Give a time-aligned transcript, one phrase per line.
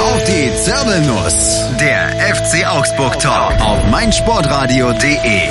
[0.00, 1.60] auf die Zirbelnuss.
[1.78, 5.50] Der FC Augsburg Talk auf meinsportradio.de.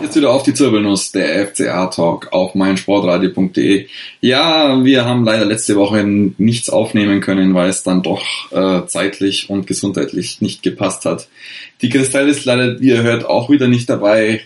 [0.00, 3.86] Jetzt wieder auf die Zirbelnuss, der FCA Talk auf meinsportradio.de.
[4.20, 8.22] Ja, wir haben leider letzte Woche nichts aufnehmen können, weil es dann doch
[8.52, 11.28] äh, zeitlich und gesundheitlich nicht gepasst hat.
[11.82, 14.40] Die Kristall ist leider, wie ihr hört, auch wieder nicht dabei,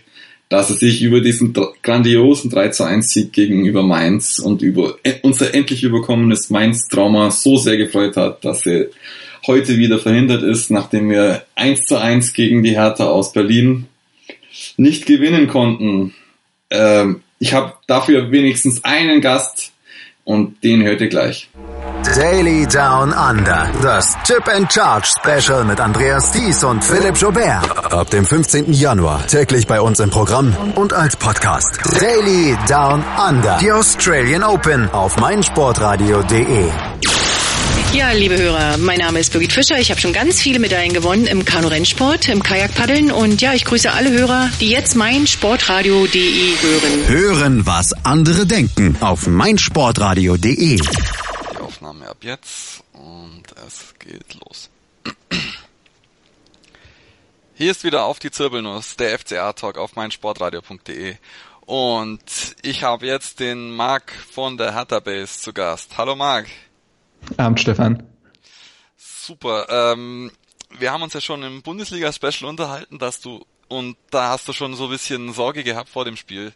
[0.48, 5.54] dass er sich über diesen grandiosen 3 zu 1 Sieg gegenüber Mainz und über unser
[5.54, 8.86] endlich überkommenes Mainz-Trauma so sehr gefreut hat, dass er
[9.46, 13.86] heute wieder verhindert ist, nachdem wir 1 zu 1 gegen die Hertha aus Berlin
[14.77, 16.14] nicht gewinnen konnten.
[16.70, 19.72] Ähm, ich habe dafür wenigstens einen Gast
[20.24, 21.48] und den hört ihr gleich.
[22.16, 23.70] Daily Down Under.
[23.83, 27.92] Das Chip and Charge Special mit Andreas Thies und Philipp Jobert.
[27.92, 28.72] Ab dem 15.
[28.72, 31.80] Januar täglich bei uns im Programm und als Podcast.
[32.00, 33.58] Daily Down Under.
[33.58, 36.69] Die Australian Open auf meinsportradio.de.
[37.95, 39.79] Ja, liebe Hörer, mein Name ist Birgit Fischer.
[39.79, 43.92] Ich habe schon ganz viele Medaillen gewonnen im Kanu-Rennsport, im Kajakpaddeln und ja, ich grüße
[43.92, 47.09] alle Hörer, die jetzt mein Sportradio.de hören.
[47.09, 50.81] Hören, was andere denken auf meinsportradio.de.
[50.81, 54.70] Die Aufnahme ab jetzt und es geht los.
[57.55, 61.14] Hier ist wieder auf die Zirbelnuss, der FCA-Talk auf meinsportradio.de.
[61.61, 62.25] Und
[62.62, 65.97] ich habe jetzt den Marc von der Hertha Base zu Gast.
[65.97, 66.47] Hallo Marc.
[67.36, 68.03] Abend, Stefan.
[68.97, 69.67] Super.
[69.69, 70.30] Ähm,
[70.78, 74.75] wir haben uns ja schon im Bundesliga-Special unterhalten, dass du und da hast du schon
[74.75, 76.52] so ein bisschen Sorge gehabt vor dem Spiel.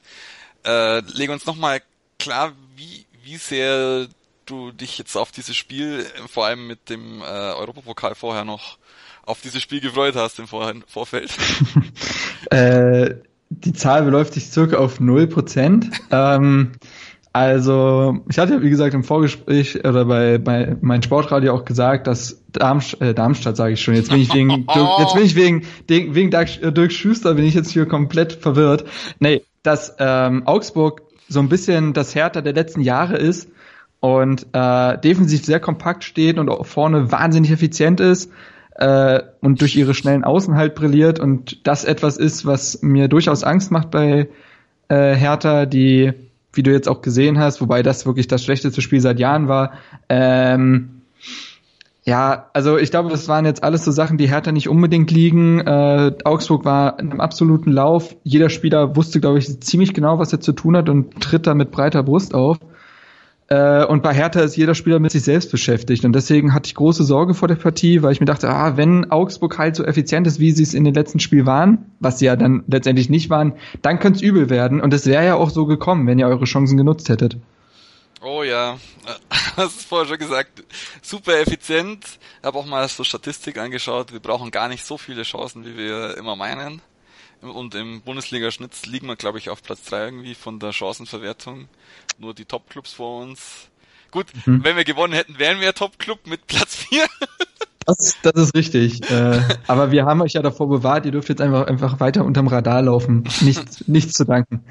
[0.64, 1.80] Äh, leg uns nochmal
[2.18, 4.08] klar, wie, wie sehr
[4.46, 8.78] du dich jetzt auf dieses Spiel, vor allem mit dem äh, Europapokal vorher noch,
[9.24, 11.30] auf dieses Spiel gefreut hast im Vor Vorfeld.
[12.50, 13.14] äh,
[13.50, 15.90] die Zahl beläuft sich circa auf 0%.
[16.10, 16.72] ähm,
[17.32, 22.06] also, ich hatte ja, wie gesagt, im Vorgespräch oder bei, bei meinem Sportradio auch gesagt,
[22.06, 24.50] dass Darmstadt, äh, Darmstadt sage ich schon, jetzt bin ich wegen,
[24.98, 28.84] jetzt bin ich wegen, wegen Dirk Schuster bin ich jetzt hier komplett verwirrt.
[29.20, 33.50] Nee, dass ähm, Augsburg so ein bisschen das Härter der letzten Jahre ist
[34.00, 38.32] und äh, defensiv sehr kompakt steht und auch vorne wahnsinnig effizient ist
[38.76, 43.44] äh, und durch ihre schnellen Außen halt brilliert und das etwas ist, was mir durchaus
[43.44, 44.28] Angst macht bei
[44.88, 46.12] äh, Hertha, die
[46.58, 49.72] wie du jetzt auch gesehen hast, wobei das wirklich das schlechteste Spiel seit Jahren war.
[50.10, 50.98] Ähm,
[52.04, 55.60] ja, also ich glaube, das waren jetzt alles so Sachen, die Hertha nicht unbedingt liegen.
[55.60, 58.16] Äh, Augsburg war in einem absoluten Lauf.
[58.24, 61.54] Jeder Spieler wusste, glaube ich, ziemlich genau, was er zu tun hat und tritt da
[61.54, 62.58] mit breiter Brust auf.
[63.48, 66.04] Äh, und bei Hertha ist jeder Spieler mit sich selbst beschäftigt.
[66.04, 69.10] Und deswegen hatte ich große Sorge vor der Partie, weil ich mir dachte, ah, wenn
[69.10, 72.26] Augsburg halt so effizient ist, wie sie es in den letzten Spielen waren, was sie
[72.26, 74.80] ja dann letztendlich nicht waren, dann könnte es übel werden.
[74.80, 77.38] Und es wäre ja auch so gekommen, wenn ihr eure Chancen genutzt hättet.
[78.20, 78.78] Oh ja,
[79.56, 80.62] hast es vorher schon gesagt.
[81.00, 82.04] Super effizient.
[82.42, 84.12] Habe auch mal so Statistik angeschaut.
[84.12, 86.82] Wir brauchen gar nicht so viele Chancen, wie wir immer meinen.
[87.40, 91.68] Und im Bundesliga-Schnitt liegen wir, glaube ich, auf Platz 3 irgendwie von der Chancenverwertung.
[92.18, 93.68] Nur die Top-Clubs vor uns.
[94.10, 94.64] Gut, mhm.
[94.64, 97.06] wenn wir gewonnen hätten, wären wir Top-Club mit Platz 4.
[97.86, 99.10] Das, das ist richtig.
[99.10, 102.46] Äh, aber wir haben euch ja davor bewahrt, ihr dürft jetzt einfach, einfach weiter unterm
[102.46, 103.24] Radar laufen.
[103.40, 104.62] Nichts, nichts zu danken.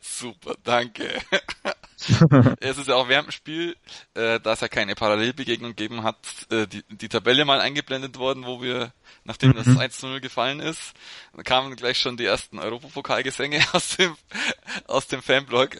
[0.00, 1.04] Super, danke.
[2.60, 3.76] Es ist ja auch während dem Spiel,
[4.14, 6.16] äh, da es ja keine Parallelbegegnung gegeben hat,
[6.50, 8.92] äh, die, die Tabelle mal eingeblendet worden, wo wir,
[9.24, 9.56] nachdem mhm.
[9.56, 10.94] das 1 zu 0 gefallen ist,
[11.44, 14.14] kamen gleich schon die ersten Europapokalgesänge aus dem,
[14.86, 15.70] aus dem Fanblog.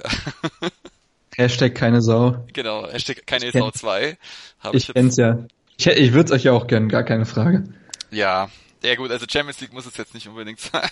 [1.37, 2.45] Hashtag keine Sau.
[2.53, 4.19] Genau, Hashtag keine ich Sau 2.
[4.61, 5.39] Hab ich, ich kenn's ja.
[5.79, 7.65] Ich, ich würde es euch ja auch gönnen, gar keine Frage.
[8.11, 8.51] Ja,
[8.83, 10.89] ja gut, also Champions League muss es jetzt nicht unbedingt sein.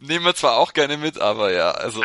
[0.00, 2.02] Nehmen wir zwar auch gerne mit, aber ja, also.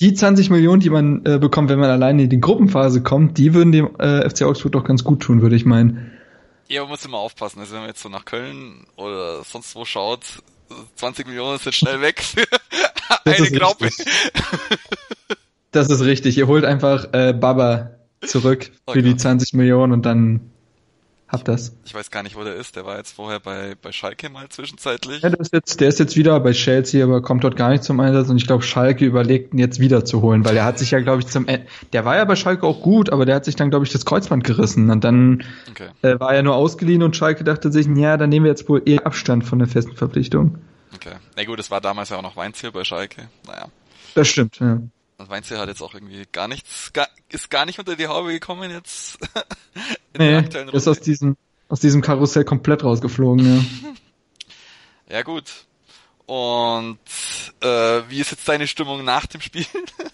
[0.00, 3.54] Die 20 Millionen, die man äh, bekommt, wenn man alleine in die Gruppenphase kommt, die
[3.54, 6.12] würden dem äh, FC Augsburg doch ganz gut tun, würde ich meinen.
[6.68, 7.60] Ja, man muss immer aufpassen.
[7.60, 10.24] Also wenn man jetzt so nach Köln oder sonst wo schaut,
[10.96, 12.22] 20 Millionen sind schnell weg
[13.24, 13.88] eine Graupe.
[15.70, 16.36] das ist richtig.
[16.36, 20.50] Ihr holt einfach äh, Baba zurück oh für die 20 Millionen und dann
[21.28, 21.74] hab das.
[21.84, 22.76] Ich weiß gar nicht, wo der ist.
[22.76, 25.22] Der war jetzt vorher bei, bei Schalke mal zwischenzeitlich.
[25.22, 27.82] Ja, der ist jetzt, der ist jetzt wieder bei Chelsea, aber kommt dort gar nicht
[27.82, 30.78] zum Einsatz und ich glaube, Schalke überlegt ihn jetzt wieder zu holen, weil er hat
[30.78, 33.34] sich ja, glaube ich, zum Ende, der war ja bei Schalke auch gut, aber der
[33.34, 35.88] hat sich dann, glaube ich, das Kreuzband gerissen und dann okay.
[36.02, 38.82] äh, war er nur ausgeliehen und Schalke dachte sich, ja, dann nehmen wir jetzt wohl
[38.84, 40.58] eher Abstand von der festen Verpflichtung.
[40.94, 41.16] Okay.
[41.36, 43.28] Na gut, es war damals ja auch noch Weinziel bei Schalke.
[43.46, 43.66] Naja.
[44.14, 44.80] Das stimmt, ja.
[45.18, 48.32] Und Weinziel hat jetzt auch irgendwie gar nichts, gar, ist gar nicht unter die Haube
[48.32, 49.18] gekommen jetzt.
[50.18, 51.36] nee, ist aus diesem,
[51.68, 53.94] aus diesem Karussell komplett rausgeflogen, ja.
[55.16, 55.64] ja gut.
[56.26, 56.98] Und
[57.62, 59.64] äh, wie ist jetzt deine Stimmung nach dem Spiel?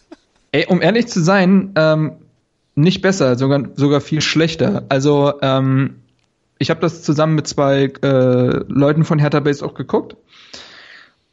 [0.53, 2.13] Ey, um ehrlich zu sein, ähm,
[2.77, 4.85] nicht besser, sogar, sogar viel schlechter.
[4.89, 6.03] Also, ähm,
[6.59, 10.17] ich habe das zusammen mit zwei äh, Leuten von Hertha Base auch geguckt.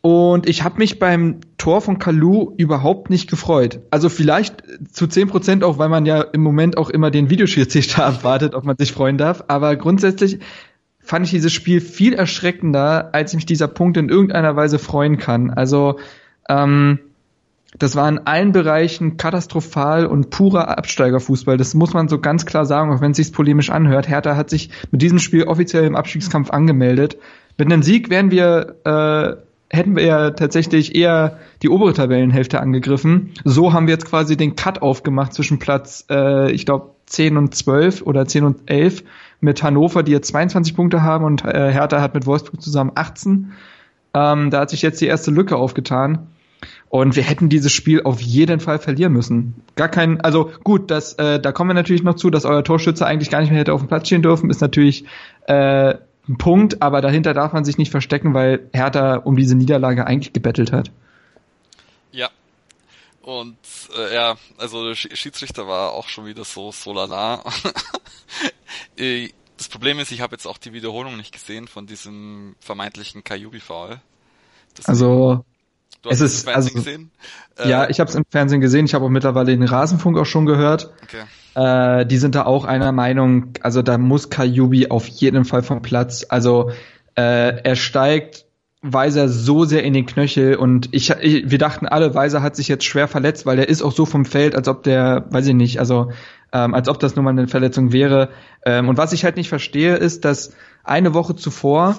[0.02, 3.82] Und ich habe mich beim Tor von Kalu überhaupt nicht gefreut.
[3.92, 8.04] Also vielleicht zu zehn Prozent auch, weil man ja im Moment auch immer den Videoschiedsrichter
[8.08, 9.44] abwartet, ob man sich freuen darf.
[9.50, 10.40] Aber grundsätzlich
[11.00, 15.52] fand ich dieses Spiel viel erschreckender, als mich dieser Punkt in irgendeiner Weise freuen kann.
[15.52, 16.00] Also
[16.48, 17.00] ähm,
[17.78, 21.58] das war in allen Bereichen katastrophal und purer Absteigerfußball.
[21.58, 24.08] Das muss man so ganz klar sagen, auch wenn es sich polemisch anhört.
[24.08, 27.18] Hertha hat sich mit diesem Spiel offiziell im Abstiegskampf angemeldet.
[27.58, 33.32] Mit einem Sieg wären wir äh, hätten wir ja tatsächlich eher die obere Tabellenhälfte angegriffen.
[33.44, 37.56] So haben wir jetzt quasi den Cut aufgemacht zwischen Platz, äh, ich glaube, 10 und
[37.56, 39.04] 12 oder 10 und 11
[39.42, 43.52] mit Hannover, die jetzt 22 Punkte haben und äh, Hertha hat mit Wolfsburg zusammen 18.
[44.14, 46.28] Ähm, da hat sich jetzt die erste Lücke aufgetan.
[46.90, 49.54] Und wir hätten dieses Spiel auf jeden Fall verlieren müssen.
[49.76, 53.06] Gar kein, also gut, das, äh, da kommen wir natürlich noch zu, dass euer Torschütze
[53.06, 55.06] eigentlich gar nicht mehr hätte auf dem Platz stehen dürfen, ist natürlich
[55.48, 55.96] äh,
[56.30, 60.32] ein Punkt, aber dahinter darf man sich nicht verstecken, weil Hertha um diese Niederlage eigentlich
[60.34, 60.92] gebettelt hat.
[62.12, 62.30] Ja.
[63.22, 63.58] Und
[63.98, 67.44] äh, ja, also der Schiedsrichter war auch schon wieder so so lala.
[68.98, 73.24] Äh, das Problem ist, ich habe jetzt auch die Wiederholung nicht gesehen von diesem vermeintlichen
[73.24, 74.00] Kajubi-Foul.
[74.86, 75.44] Also
[76.02, 77.12] Du hast es ist, im Fernsehen also, gesehen?
[77.58, 78.86] Ja, äh, ich habe es im Fernsehen gesehen.
[78.86, 80.94] Ich habe auch mittlerweile den Rasenfunk auch schon gehört.
[81.04, 81.24] Okay.
[81.56, 85.82] Äh, die sind da auch einer Meinung, also da muss Kajubi auf jeden Fall vom
[85.82, 86.26] Platz.
[86.30, 86.72] Also
[87.16, 88.46] äh, er steigt
[88.82, 92.70] Weiser so sehr in den Knöchel und ich, ich, wir dachten alle, Weiser hat sich
[92.70, 95.54] jetzt schwer verletzt, weil er ist auch so vom Feld, als ob der, weiß ich
[95.54, 96.12] nicht, also
[96.54, 98.30] ähm, als ob das nur mal eine Verletzung wäre.
[98.66, 101.98] Ähm, und was ich halt nicht verstehe, ist, dass eine Woche zuvor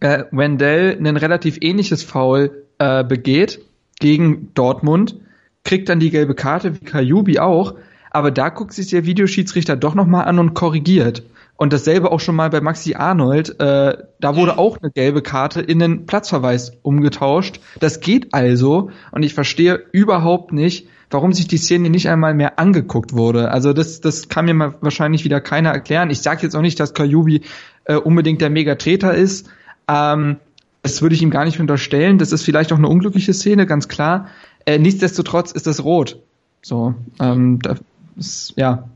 [0.00, 3.60] äh, Wendell ein relativ ähnliches Foul äh, begeht
[3.98, 5.16] gegen Dortmund,
[5.64, 7.74] kriegt dann die gelbe Karte wie Kajubi auch,
[8.10, 11.22] aber da guckt sich der Videoschiedsrichter doch nochmal an und korrigiert.
[11.56, 13.58] Und dasselbe auch schon mal bei Maxi Arnold.
[13.58, 17.60] Äh, da wurde auch eine gelbe Karte in den Platzverweis umgetauscht.
[17.80, 18.90] Das geht also.
[19.10, 23.50] Und ich verstehe überhaupt nicht, warum sich die Szene nicht einmal mehr angeguckt wurde.
[23.50, 26.10] Also das, das kann mir mal wahrscheinlich wieder keiner erklären.
[26.10, 27.42] Ich sage jetzt auch nicht, dass Kajubi
[27.86, 29.48] äh, unbedingt der Megatreter ist.
[29.88, 30.36] Ähm,
[30.82, 32.18] das würde ich ihm gar nicht unterstellen.
[32.18, 34.28] Das ist vielleicht auch eine unglückliche Szene, ganz klar.
[34.64, 36.20] Äh, nichtsdestotrotz ist das rot.
[36.62, 37.80] So, ähm, das
[38.18, 38.88] ist, ja.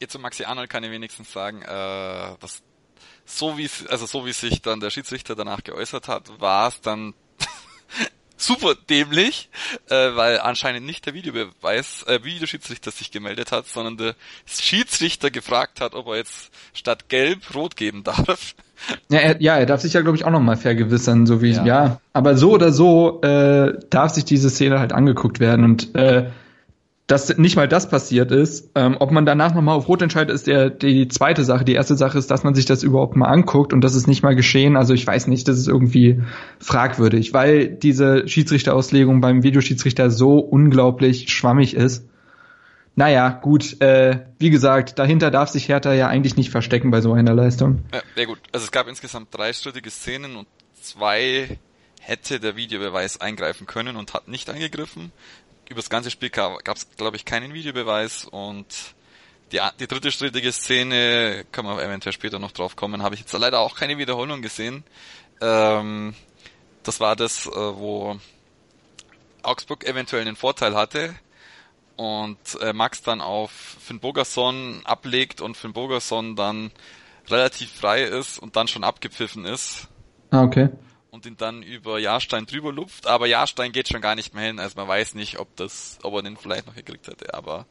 [0.00, 1.66] Jetzt zu Maxi Arnold kann ich wenigstens sagen, äh,
[2.40, 2.62] dass
[3.24, 7.14] so wie also so wie sich dann der Schiedsrichter danach geäußert hat, war es dann
[8.36, 9.48] super dämlich,
[9.88, 14.14] äh, weil anscheinend nicht der Videobeweis, äh, Videoschiedsrichter sich gemeldet hat, sondern der
[14.46, 18.54] Schiedsrichter gefragt hat, ob er jetzt statt gelb rot geben darf.
[19.10, 21.64] Ja, er, ja, er darf sich ja, glaube ich, auch nochmal vergewissern, so wie, ja.
[21.64, 22.00] ja.
[22.12, 26.30] Aber so oder so äh, darf sich diese Szene halt angeguckt werden und äh,
[27.06, 28.70] dass nicht mal das passiert ist.
[28.74, 31.64] Ähm, ob man danach nochmal auf Rot entscheidet, ist der, die zweite Sache.
[31.64, 34.22] Die erste Sache ist, dass man sich das überhaupt mal anguckt und das ist nicht
[34.22, 34.76] mal geschehen.
[34.76, 36.22] Also ich weiß nicht, das ist irgendwie
[36.58, 42.08] fragwürdig, weil diese Schiedsrichterauslegung beim Videoschiedsrichter so unglaublich schwammig ist.
[42.94, 47.14] Naja, gut, äh, wie gesagt, dahinter darf sich Hertha ja eigentlich nicht verstecken bei so
[47.14, 47.82] einer Leistung.
[47.92, 48.38] Ja, sehr gut.
[48.52, 50.46] Also es gab insgesamt drei strittige Szenen und
[50.80, 51.58] zwei
[52.00, 55.12] hätte der Videobeweis eingreifen können und hat nicht eingegriffen.
[55.72, 58.66] Über das ganze Spiel gab es, glaube ich, keinen Videobeweis und
[59.52, 63.32] die, die dritte strittige Szene, kann man eventuell später noch drauf kommen, habe ich jetzt
[63.32, 64.84] leider auch keine Wiederholung gesehen.
[65.40, 66.14] Ähm,
[66.82, 68.18] das war das, äh, wo
[69.42, 71.14] Augsburg eventuell einen Vorteil hatte
[71.96, 76.70] und äh, Max dann auf Finn Bogerson ablegt und Finn Bogerson dann
[77.28, 79.88] relativ frei ist und dann schon abgepfiffen ist.
[80.30, 80.68] Ah, okay.
[81.12, 84.58] Und ihn dann über Jahrstein drüber lupft, aber Jahrstein geht schon gar nicht mehr hin,
[84.58, 87.66] also man weiß nicht, ob das, ob er den vielleicht noch gekriegt hätte, aber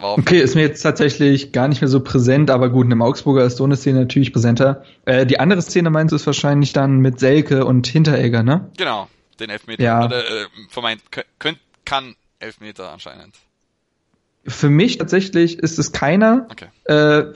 [0.00, 3.58] Okay, ist mir jetzt tatsächlich gar nicht mehr so präsent, aber gut, im Augsburger ist
[3.58, 4.84] so eine Szene natürlich präsenter.
[5.04, 8.70] Äh, die andere Szene meinst du ist wahrscheinlich dann mit Selke und Hinteregger, ne?
[8.76, 9.82] Genau, den Elfmeter.
[9.82, 10.04] Ja.
[10.04, 11.02] Oder, äh, vermeint,
[11.38, 13.36] könnt, kann Elfmeter anscheinend.
[14.46, 16.48] Für mich tatsächlich ist es keiner.
[16.50, 16.66] Okay.
[16.84, 17.32] Äh,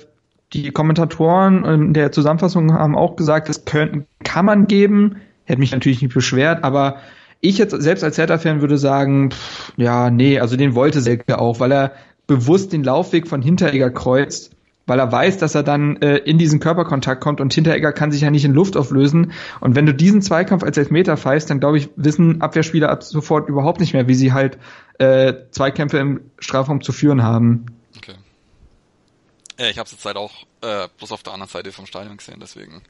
[0.53, 5.17] die Kommentatoren in der Zusammenfassung haben auch gesagt, das können, kann man geben.
[5.45, 6.97] Hätte mich natürlich nicht beschwert, aber
[7.41, 11.61] ich jetzt selbst als Hertha-Fan würde sagen, pff, ja, nee, also den wollte Selke auch,
[11.61, 11.93] weil er
[12.27, 14.57] bewusst den Laufweg von Hinteregger kreuzt
[14.89, 18.23] weil er weiß, dass er dann äh, in diesen Körperkontakt kommt und Hinteregger kann sich
[18.23, 19.33] ja nicht in Luft auflösen.
[19.61, 23.49] Und wenn du diesen Zweikampf als Elfmeter pfeifst, dann glaube ich, wissen Abwehrspieler ab sofort
[23.49, 24.59] überhaupt nicht mehr, wie sie halt
[24.99, 27.67] äh, Zweikämpfe im Strafraum zu führen haben.
[29.59, 32.17] Ja, ich habe es jetzt halt auch äh, bloß auf der anderen Seite vom Stadion
[32.17, 32.83] gesehen, deswegen.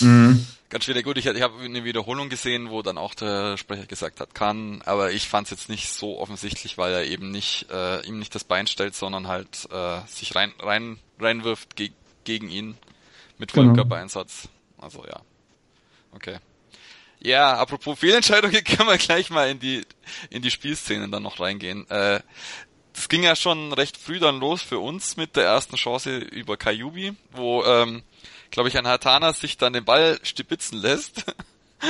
[0.00, 0.46] Mhm.
[0.70, 1.04] Ganz schwierig.
[1.04, 4.82] Gut, ich, ich habe eine Wiederholung gesehen, wo dann auch der Sprecher gesagt hat, kann,
[4.82, 8.34] aber ich fand es jetzt nicht so offensichtlich, weil er eben nicht äh, ihm nicht
[8.34, 11.76] das Bein stellt, sondern halt äh, sich rein rein reinwirft,
[12.24, 12.76] gegen ihn
[13.38, 13.82] mit vollem genau.
[13.82, 14.48] Körpereinsatz.
[14.78, 15.20] Also ja.
[16.12, 16.38] Okay.
[17.18, 19.84] Ja, apropos Fehlentscheidungen, können wir gleich mal in die
[20.30, 21.88] in die Spielszenen dann noch reingehen.
[21.90, 22.20] Äh,
[22.94, 26.56] das ging ja schon recht früh dann los für uns mit der ersten Chance über
[26.56, 28.02] Kayubi, wo, ähm,
[28.50, 31.24] glaube ich, ein Hatana sich dann den Ball stibitzen lässt.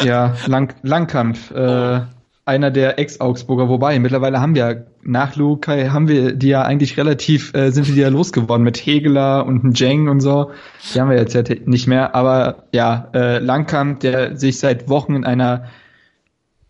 [0.05, 1.51] Ja, Lang Langkampf.
[1.51, 2.03] Äh, oh.
[2.45, 7.53] Einer der Ex-Augsburger, wobei mittlerweile haben wir nach Lukai haben wir die ja eigentlich relativ
[7.55, 10.53] äh, sind wir die ja losgeworden mit Hegeler und Jeng und so.
[10.95, 15.17] Die haben wir jetzt ja nicht mehr, aber ja, äh, Langkamp, der sich seit Wochen
[15.17, 15.65] in einer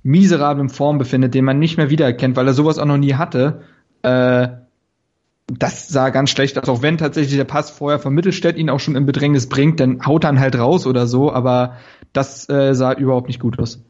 [0.03, 3.63] miserablen Form befindet, den man nicht mehr wiedererkennt, weil er sowas auch noch nie hatte
[4.03, 4.49] äh,
[5.47, 8.81] das sah ganz schlecht aus, auch wenn tatsächlich der Pass vorher von Mittelstädt ihn auch
[8.81, 11.79] schon in Bedrängnis bringt, dann haut er dann halt raus oder so, aber
[12.13, 13.81] das äh, sah überhaupt nicht gut aus.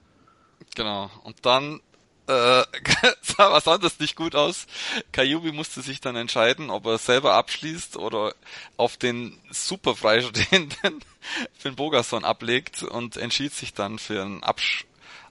[0.74, 1.10] Genau.
[1.24, 1.80] Und dann
[2.26, 2.62] äh,
[3.22, 4.66] sah was anderes nicht gut aus.
[5.12, 8.34] Kayubi musste sich dann entscheiden, ob er selber abschließt oder
[8.76, 11.00] auf den super freistehenden
[11.58, 14.86] Finn Bogerson ablegt und entschied sich dann für einen Absch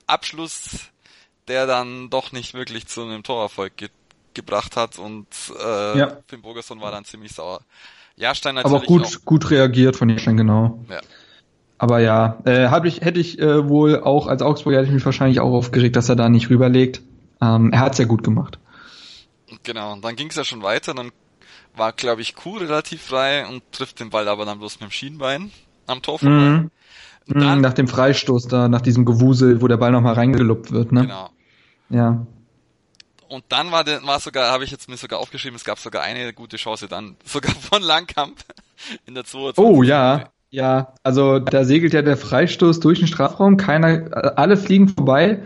[0.06, 0.90] Abschluss,
[1.46, 3.92] der dann doch nicht wirklich zu einem Torerfolg geht
[4.34, 5.26] gebracht hat und
[5.62, 6.18] äh, ja.
[6.26, 7.60] Finn Bogerson war dann ziemlich sauer.
[8.16, 9.24] Jahrstein natürlich Aber gut, auch.
[9.24, 10.84] gut reagiert von Jahrstein, genau.
[10.88, 11.00] Ja.
[11.78, 15.04] Aber ja, äh, hab ich, hätte ich äh, wohl auch als Augsburger hätte ich mich
[15.06, 17.00] wahrscheinlich auch aufgeregt, dass er da nicht rüberlegt.
[17.40, 18.58] Ähm, er hat's ja gut gemacht.
[19.62, 21.10] Genau, und dann ging es ja schon weiter, dann
[21.74, 24.92] war, glaube ich, Kuh relativ frei und trifft den Ball aber dann bloß mit dem
[24.92, 25.50] Schienbein
[25.86, 26.34] am Tor vorbei.
[26.34, 26.70] Mhm.
[27.26, 31.02] Dann, nach dem Freistoß da, nach diesem Gewusel, wo der Ball nochmal reingeluppt wird, ne?
[31.02, 31.30] Genau.
[31.90, 32.26] Ja.
[33.30, 36.02] Und dann war, der, war sogar, habe ich jetzt mir sogar aufgeschrieben, es gab sogar
[36.02, 38.36] eine gute Chance dann, sogar von Langkamp
[39.06, 39.64] in der 22.
[39.64, 44.88] Oh ja, ja, also da segelt ja der Freistoß durch den Strafraum, keiner, alle fliegen
[44.88, 45.42] vorbei.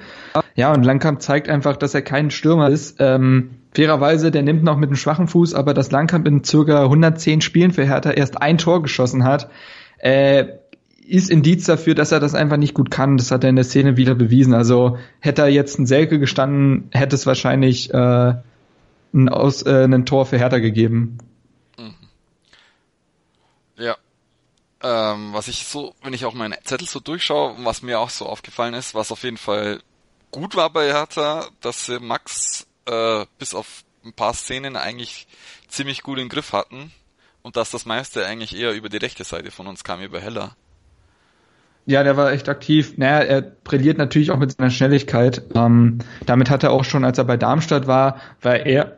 [0.54, 2.96] Ja, und Langkamp zeigt einfach, dass er kein Stürmer ist.
[3.00, 7.42] Ähm, fairerweise, der nimmt noch mit einem schwachen Fuß, aber dass Langkamp in circa 110
[7.42, 9.50] Spielen für Hertha erst ein Tor geschossen hat,
[9.98, 10.46] äh,
[11.06, 13.16] ist Indiz dafür, dass er das einfach nicht gut kann.
[13.16, 14.54] Das hat er in der Szene wieder bewiesen.
[14.54, 18.34] Also hätte er jetzt ein Selke gestanden, hätte es wahrscheinlich äh,
[19.12, 21.18] ein, Aus, äh, ein Tor für Hertha gegeben.
[21.78, 21.94] Mhm.
[23.76, 23.96] Ja.
[24.82, 28.26] Ähm, was ich so, wenn ich auch meine Zettel so durchschaue, was mir auch so
[28.26, 29.80] aufgefallen ist, was auf jeden Fall
[30.30, 35.26] gut war bei Hertha, dass sie Max äh, bis auf ein paar Szenen eigentlich
[35.68, 36.92] ziemlich gut im Griff hatten
[37.42, 40.56] und dass das meiste eigentlich eher über die rechte Seite von uns kam, über Heller.
[41.86, 42.96] Ja, der war echt aktiv.
[42.96, 45.42] Naja, er brilliert natürlich auch mit seiner Schnelligkeit.
[45.54, 48.96] Ähm, damit hat er auch schon, als er bei Darmstadt war, war er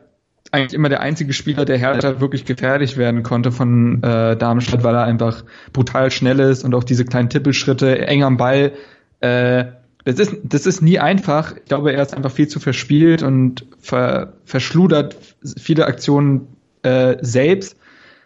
[0.51, 4.95] eigentlich immer der einzige Spieler, der Hertha wirklich gefährlich werden konnte von äh, Darmstadt, weil
[4.95, 8.71] er einfach brutal schnell ist und auch diese kleinen Tippelschritte, eng am Ball.
[9.19, 9.65] Äh,
[10.05, 11.57] das ist, das ist nie einfach.
[11.57, 15.17] Ich glaube, er ist einfach viel zu verspielt und ver, verschludert
[15.57, 16.47] viele Aktionen
[16.83, 17.75] äh, selbst.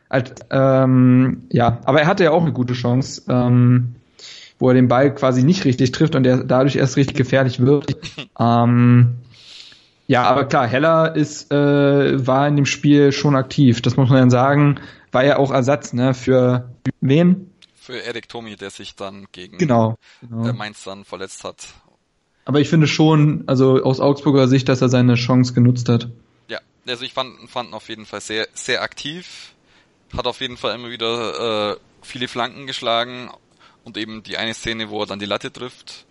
[0.07, 3.23] Als, ähm, ja, aber er hatte ja auch eine gute Chance.
[3.29, 3.95] Ähm,
[4.61, 7.97] wo er den Ball quasi nicht richtig trifft und er dadurch erst richtig gefährlich wird.
[8.39, 9.15] ähm,
[10.07, 13.81] ja, aber klar, Heller ist, äh, war in dem Spiel schon aktiv.
[13.81, 14.79] Das muss man dann sagen.
[15.11, 16.13] War ja auch Ersatz, ne?
[16.13, 16.69] Für
[17.01, 17.51] wen?
[17.75, 20.43] Für Erik Tomi, der sich dann gegen genau, genau.
[20.43, 21.67] Der Mainz dann verletzt hat.
[22.45, 26.09] Aber ich finde schon, also aus Augsburger Sicht, dass er seine Chance genutzt hat.
[26.47, 29.53] Ja, also ich fand, fand ihn auf jeden Fall sehr, sehr aktiv.
[30.15, 33.29] Hat auf jeden Fall immer wieder äh, viele Flanken geschlagen,
[33.83, 36.05] und eben die eine Szene, wo er dann die Latte trifft.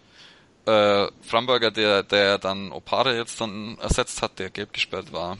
[0.66, 5.38] Äh, Framberger, der, der dann Opare jetzt dann ersetzt hat, der gelb gesperrt war,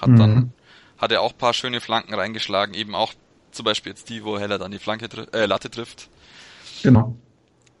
[0.00, 0.16] hat mhm.
[0.16, 0.52] dann,
[0.98, 3.12] hat er auch paar schöne Flanken reingeschlagen, eben auch
[3.52, 6.08] zum Beispiel jetzt die, wo Heller dann die Flanke, äh, Latte trifft.
[6.82, 7.16] Genau.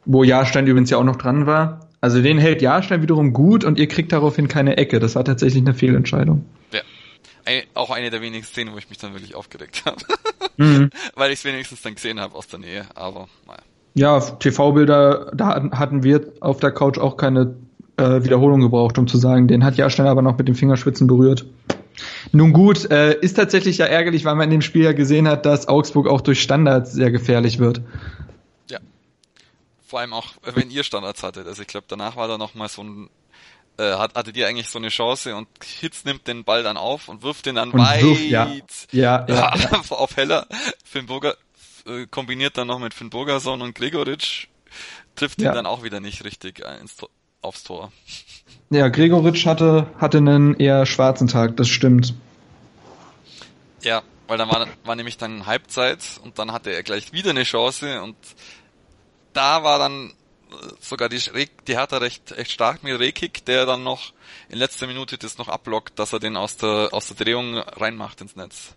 [0.04, 1.88] Wo Jahrstein übrigens ja auch noch dran war.
[2.00, 5.00] Also den hält Jahrstein wiederum gut und ihr kriegt daraufhin keine Ecke.
[5.00, 6.46] Das war tatsächlich eine Fehlentscheidung.
[6.72, 6.80] Ja.
[7.44, 9.98] Ein, auch eine der wenigen Szenen, wo ich mich dann wirklich aufgeregt habe.
[10.56, 10.90] Mhm.
[11.14, 13.62] Weil ich es wenigstens dann gesehen habe aus der Nähe, aber naja.
[13.98, 17.56] Ja, TV-Bilder, da hatten wir auf der Couch auch keine
[17.96, 21.46] äh, Wiederholung gebraucht, um zu sagen, den hat Jahrstein aber noch mit den Fingerspitzen berührt.
[22.30, 25.44] Nun gut, äh, ist tatsächlich ja ärgerlich, weil man in dem Spiel ja gesehen hat,
[25.46, 27.80] dass Augsburg auch durch Standards sehr gefährlich wird.
[28.70, 28.78] Ja.
[29.84, 31.48] Vor allem auch, wenn ihr Standards hattet.
[31.48, 33.10] Also ich glaube, danach war da noch mal so ein
[33.78, 37.08] äh, hat, hattet ihr eigentlich so eine Chance und Hitz nimmt den Ball dann auf
[37.08, 38.48] und wirft den dann und weit wirft, ja.
[38.92, 39.82] Ja, ja, ja.
[39.90, 40.46] auf Heller.
[40.84, 41.34] Finn Burger
[41.88, 44.48] äh, kombiniert dann noch mit Finn Burgerson und Gregoritsch,
[45.16, 45.50] trifft ja.
[45.50, 47.10] ihn dann auch wieder nicht richtig ins Tor,
[47.42, 47.92] aufs Tor.
[48.70, 52.14] Ja, Gregoritsch hatte, hatte einen eher schwarzen Tag, das stimmt.
[53.82, 57.44] Ja, weil dann war, war nämlich dann Halbzeit und dann hatte er gleich wieder eine
[57.44, 58.16] Chance und
[59.32, 61.20] da war dann äh, sogar die,
[61.66, 64.12] die Hertha recht, echt stark mit Rekik, der dann noch
[64.48, 68.20] in letzter Minute das noch ablockt, dass er den aus der, aus der Drehung reinmacht
[68.20, 68.74] ins Netz.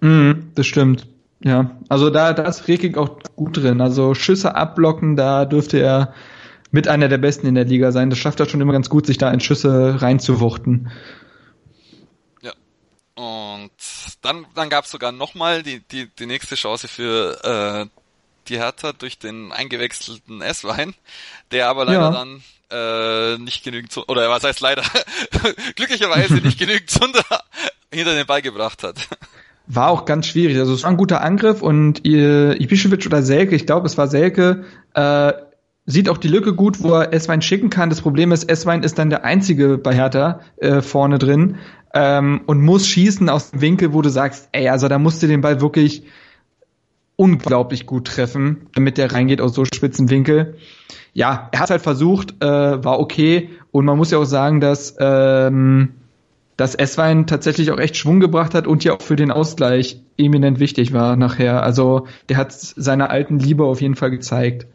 [0.00, 1.06] Mhm, das stimmt
[1.44, 3.82] Ja, also da, da ist Rekik auch gut drin.
[3.82, 6.14] Also Schüsse abblocken, da dürfte er
[6.70, 8.08] mit einer der besten in der Liga sein.
[8.08, 10.90] Das schafft er schon immer ganz gut, sich da in Schüsse reinzuwuchten.
[12.40, 12.52] Ja.
[13.14, 13.70] Und
[14.22, 17.86] dann, dann gab es sogar nochmal die, die, die nächste Chance für äh,
[18.48, 20.94] die Hertha durch den eingewechselten S-Wein,
[21.50, 22.10] der aber leider ja.
[22.10, 24.82] dann äh, nicht genügend, oder was heißt leider,
[25.76, 27.24] glücklicherweise nicht genügend Zunder
[27.92, 28.96] hinter den Ball gebracht hat.
[29.66, 30.58] War auch ganz schwierig.
[30.58, 34.08] Also es war ein guter Angriff und äh, Ibišević oder Selke, ich glaube es war
[34.08, 35.32] Selke, äh,
[35.86, 37.90] sieht auch die Lücke gut, wo er S-Wein schicken kann.
[37.90, 41.56] Das Problem ist, S-Wein ist dann der einzige bei Hertha äh, vorne drin
[41.94, 45.26] ähm, und muss schießen aus dem Winkel, wo du sagst, ey, also da musst du
[45.26, 46.04] den Ball wirklich
[47.16, 50.56] unglaublich gut treffen, damit der reingeht aus so spitzen Winkel.
[51.12, 54.96] Ja, er hat halt versucht, äh, war okay und man muss ja auch sagen, dass
[54.98, 55.94] ähm,
[56.56, 60.60] dass S-Wein tatsächlich auch echt Schwung gebracht hat und ja auch für den Ausgleich eminent
[60.60, 61.62] wichtig war nachher.
[61.62, 64.66] Also der hat seine alten Liebe auf jeden Fall gezeigt.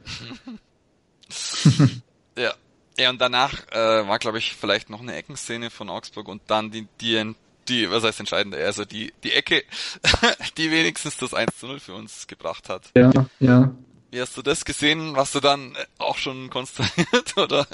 [2.38, 2.54] ja.
[2.98, 6.70] Ja, und danach äh, war, glaube ich, vielleicht noch eine Eckenszene von Augsburg und dann
[6.70, 7.34] die, die,
[7.70, 9.64] die was heißt entscheidende, also die, die Ecke,
[10.58, 12.92] die wenigstens das 1 zu 0 für uns gebracht hat.
[12.98, 13.72] Ja, ja.
[14.12, 15.16] Wie hast du das gesehen?
[15.16, 17.68] Warst du dann auch schon konsterniert, oder?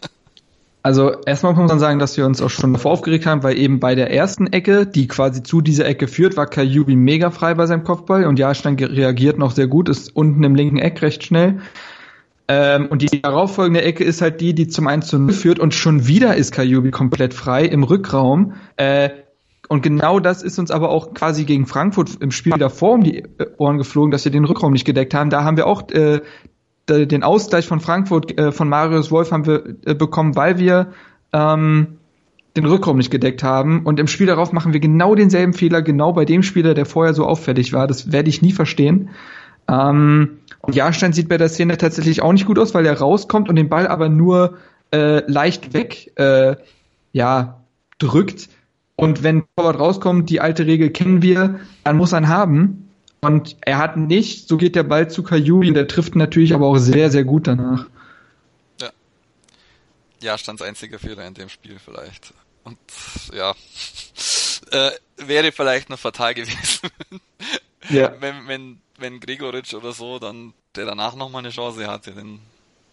[0.86, 3.80] Also erstmal muss man sagen, dass wir uns auch schon davor aufgeregt haben, weil eben
[3.80, 7.66] bei der ersten Ecke, die quasi zu dieser Ecke führt, war Kajubi mega frei bei
[7.66, 11.58] seinem Kopfball und Jahrstein reagiert noch sehr gut, ist unten im linken Eck recht schnell.
[12.48, 15.74] Ähm, und die darauffolgende Ecke ist halt die, die zum 1 zu 0 führt und
[15.74, 18.54] schon wieder ist Kajubi komplett frei im Rückraum.
[18.78, 19.10] Äh,
[19.68, 23.24] und genau das ist uns aber auch quasi gegen Frankfurt im Spiel davor um die
[23.58, 25.32] Ohren geflogen, dass wir den Rückraum nicht gedeckt haben.
[25.32, 26.22] Da haben wir auch äh,
[26.88, 30.92] den Ausgleich von Frankfurt äh, von Marius Wolf haben wir äh, bekommen, weil wir
[31.34, 31.98] ähm,
[32.56, 33.84] den Rückraum nicht gedeckt haben.
[33.84, 37.14] Und im Spiel darauf machen wir genau denselben Fehler, genau bei dem Spieler, der vorher
[37.14, 37.88] so auffällig war.
[37.88, 39.10] Das werde ich nie verstehen.
[39.68, 43.50] Ähm, und Jahrstein sieht bei der Szene tatsächlich auch nicht gut aus, weil er rauskommt
[43.50, 44.58] und den Ball aber nur
[44.92, 46.56] äh, leicht weg äh,
[47.12, 47.62] ja,
[47.98, 48.50] drückt.
[48.96, 52.85] Und wenn Torwart rauskommt, die alte Regel kennen wir, dann muss er ihn haben.
[53.26, 56.78] Und er hat nicht, so geht der Ball zu Kayuri, der trifft natürlich aber auch
[56.78, 57.88] sehr, sehr gut danach.
[58.80, 58.92] Ja.
[60.22, 62.34] Ja, stands einziger Fehler in dem Spiel vielleicht.
[62.64, 62.78] Und
[63.34, 63.52] ja,
[64.72, 66.90] äh, wäre vielleicht noch fatal gewesen,
[67.90, 68.14] ja.
[68.20, 72.40] wenn, wenn, wenn Gregoritsch oder so dann, der danach nochmal eine Chance hatte, den,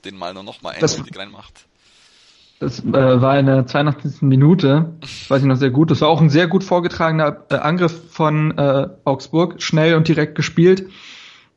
[0.05, 1.67] den mal nur nochmal endgültig reinmacht.
[2.63, 4.23] Das äh, war in der 82.
[4.23, 5.91] Minute, das weiß ich noch sehr gut.
[5.91, 10.37] Das war auch ein sehr gut vorgetragener äh, Angriff von äh, Augsburg, schnell und direkt
[10.37, 10.89] gespielt.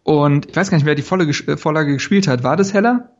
[0.02, 2.44] Und ich weiß gar nicht, wer die volle Ges äh, Vorlage gespielt hat.
[2.44, 3.12] War das Heller?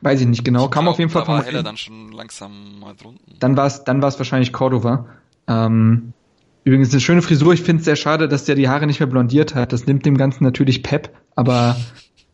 [0.00, 0.66] Weiß ich nicht genau.
[0.66, 1.38] Ich Kam glaub, auf jeden Fall von.
[1.38, 3.34] War Heller dann schon langsam mal drunten.
[3.40, 5.06] Dann war es dann war's wahrscheinlich Cordova.
[5.48, 6.12] Ähm,
[6.62, 7.52] übrigens eine schöne Frisur.
[7.52, 9.72] Ich finde es sehr schade, dass der die Haare nicht mehr blondiert hat.
[9.72, 11.76] Das nimmt dem Ganzen natürlich Pep, aber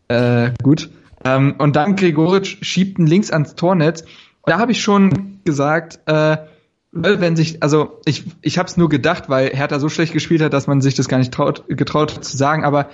[0.09, 0.91] äh, gut.
[1.25, 4.05] Ähm, und dann Gregoritsch schiebt ihn links ans Tornetz
[4.49, 6.37] da habe ich schon gesagt, äh,
[6.91, 10.53] wenn sich, also ich, ich habe es nur gedacht, weil Hertha so schlecht gespielt hat,
[10.53, 12.89] dass man sich das gar nicht traut, getraut hat zu sagen, aber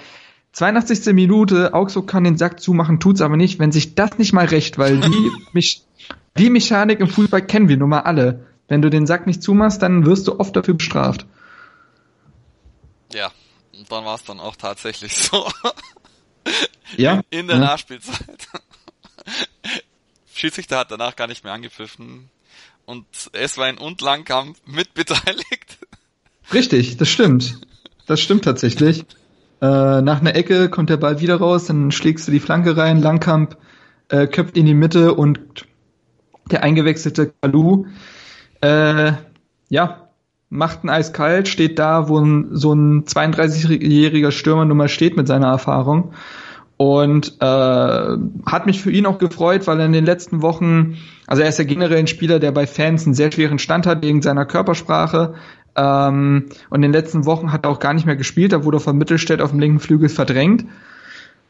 [0.52, 1.14] 82.
[1.14, 4.78] Minute, Augsburg kann den Sack zumachen, tut's aber nicht, wenn sich das nicht mal recht,
[4.78, 5.84] weil die, mich,
[6.38, 8.46] die Mechanik im Fußball kennen wir nun mal alle.
[8.68, 11.26] Wenn du den Sack nicht zumachst, dann wirst du oft dafür bestraft.
[13.14, 13.32] Ja,
[13.78, 15.48] und dann war es dann auch tatsächlich so.
[16.98, 17.22] ja.
[17.30, 17.62] In, in der ja.
[17.62, 18.48] Nachspielzeit.
[20.36, 22.30] Schiedsrichter hat danach gar nicht mehr angepfiffen
[22.86, 25.80] und Eswein und Langkamp mit beteiligt.
[26.54, 27.60] Richtig, das stimmt.
[28.06, 29.06] Das stimmt tatsächlich.
[29.62, 33.02] Äh, nach einer Ecke kommt der Ball wieder raus, dann schlägst du die Flanke rein,
[33.02, 33.58] Langkamp
[34.10, 35.40] äh, köpft in die Mitte und
[36.52, 37.88] der eingewechselte Kalu
[38.62, 39.14] äh,
[39.70, 40.10] ja,
[40.50, 45.28] macht ein eiskalt, steht da, wo ein, so ein 32-jähriger Stürmer nun mal steht mit
[45.28, 46.14] seiner Erfahrung
[46.78, 51.42] und äh, hat mich für ihn auch gefreut, weil er in den letzten Wochen, also
[51.42, 54.22] er ist ja generell ein Spieler, der bei Fans einen sehr schweren Stand hat wegen
[54.22, 55.36] seiner Körpersprache.
[55.78, 58.78] Ähm, und in den letzten Wochen hat er auch gar nicht mehr gespielt, da wurde
[58.78, 60.66] er von Mittelstädt auf dem linken Flügel verdrängt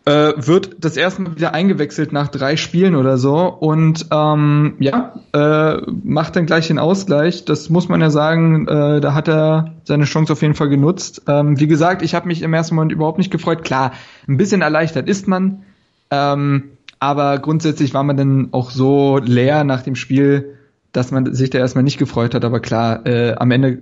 [0.06, 5.14] äh, wird das erste Mal wieder eingewechselt nach drei Spielen oder so und ähm, ja,
[5.34, 7.46] äh, macht dann gleich den Ausgleich.
[7.46, 11.24] Das muss man ja sagen, äh, da hat er seine Chance auf jeden Fall genutzt.
[11.28, 13.64] Ähm, wie gesagt, ich habe mich im ersten Moment überhaupt nicht gefreut.
[13.64, 13.94] Klar,
[14.28, 15.64] ein bisschen erleichtert ist man,
[16.12, 16.66] ähm,
[17.00, 20.56] aber grundsätzlich war man dann auch so leer nach dem Spiel,
[20.92, 22.46] dass man sich da erstmal nicht gefreut hat.
[22.46, 23.82] Aber klar, äh, am Ende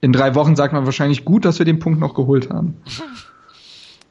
[0.00, 2.78] in drei Wochen sagt man wahrscheinlich gut, dass wir den Punkt noch geholt haben.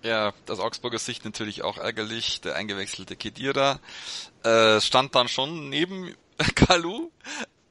[0.08, 2.39] Ja, aus Augsburger Sicht natürlich auch ärgerlich.
[2.39, 3.82] Der eingewechselte Kedira
[4.43, 6.15] äh, stand dann schon neben
[6.56, 7.12] Kalu,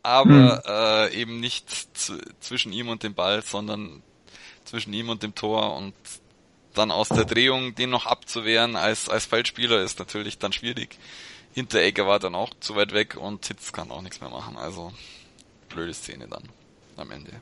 [0.02, 0.62] aber
[1.08, 1.14] hm.
[1.14, 1.66] äh, eben nicht
[2.40, 4.02] zwischen ihm und dem Ball, sondern
[4.66, 5.94] zwischen ihm und dem Tor und
[6.74, 10.98] dann aus der Drehung den noch abzuwehren als, als Feldspieler ist natürlich dann schwierig.
[11.54, 14.58] Hinteregger war dann auch zu weit weg und Hitz kann auch nichts mehr machen.
[14.58, 14.92] Also
[15.70, 16.42] blöde Szene dann
[16.98, 17.40] am Ende.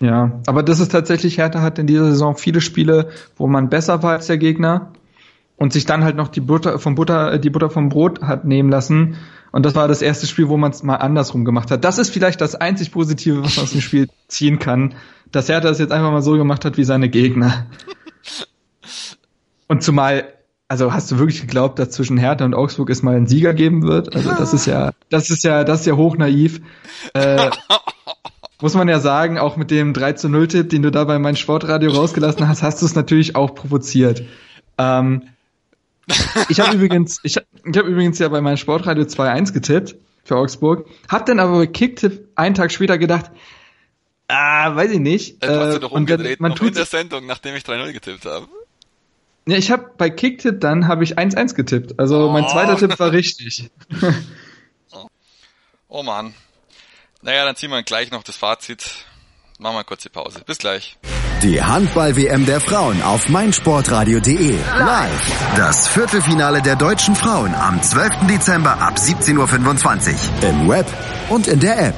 [0.00, 4.02] Ja, aber das ist tatsächlich, Hertha hat in dieser Saison viele Spiele, wo man besser
[4.02, 4.92] war als der Gegner
[5.56, 8.70] und sich dann halt noch die Butter vom Butter, die Butter vom Brot hat nehmen
[8.70, 9.16] lassen.
[9.52, 11.84] Und das war das erste Spiel, wo man es mal andersrum gemacht hat.
[11.84, 14.94] Das ist vielleicht das einzig Positive, was man aus dem Spiel ziehen kann,
[15.30, 17.66] dass Hertha es jetzt einfach mal so gemacht hat wie seine Gegner.
[19.68, 20.24] Und zumal,
[20.68, 23.82] also hast du wirklich geglaubt, dass zwischen Hertha und Augsburg es mal einen Sieger geben
[23.82, 24.14] wird?
[24.14, 26.60] Also das ist ja, das ist ja, das ist ja hochnaiv.
[27.14, 27.50] Äh,
[28.64, 31.18] muss man ja sagen, auch mit dem 3 zu 0 Tipp, den du da bei
[31.18, 34.22] meinem Sportradio rausgelassen hast, hast du es natürlich auch provoziert.
[34.78, 35.24] Ähm,
[36.48, 40.86] ich habe übrigens, ich, ich habe übrigens ja bei meinem Sportradio 2-1 getippt für Augsburg,
[41.10, 43.30] hab dann aber bei Kicktipp einen Tag später gedacht,
[44.28, 45.44] ah, weiß ich nicht.
[45.44, 48.24] Äh, hast du doch umgedreht, man noch tut in der Sendung, nachdem ich 3-0 getippt
[48.24, 48.46] habe.
[49.46, 52.00] Ja, ich habe bei Kicktipp dann habe ich 1-1 getippt.
[52.00, 52.48] Also mein Oh.
[52.48, 53.70] zweiter Tipp war richtig.
[55.88, 56.32] Oh man.
[57.24, 58.84] Naja, dann ziehen wir gleich noch das Fazit.
[59.58, 60.42] Machen wir kurz die Pause.
[60.44, 60.98] Bis gleich.
[61.42, 64.58] Die Handball-WM der Frauen auf meinsportradio.de.
[64.78, 65.56] Live.
[65.56, 68.26] Das Viertelfinale der deutschen Frauen am 12.
[68.28, 70.48] Dezember ab 17.25 Uhr.
[70.50, 70.86] Im Web
[71.30, 71.94] und in der App.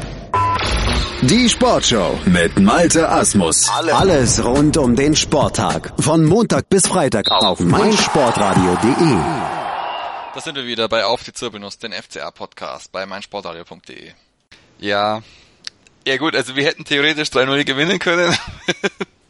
[1.23, 3.69] Die Sportshow mit Malte Asmus.
[3.69, 5.93] Alles rund um den Sporttag.
[6.01, 9.17] Von Montag bis Freitag auf meinsportradio.de.
[10.35, 14.13] Da sind wir wieder bei Auf die Zirbelnuss, den FCA-Podcast bei meinsportradio.de.
[14.79, 15.23] Ja.
[16.07, 18.37] Ja gut, also wir hätten theoretisch 3-0 gewinnen können.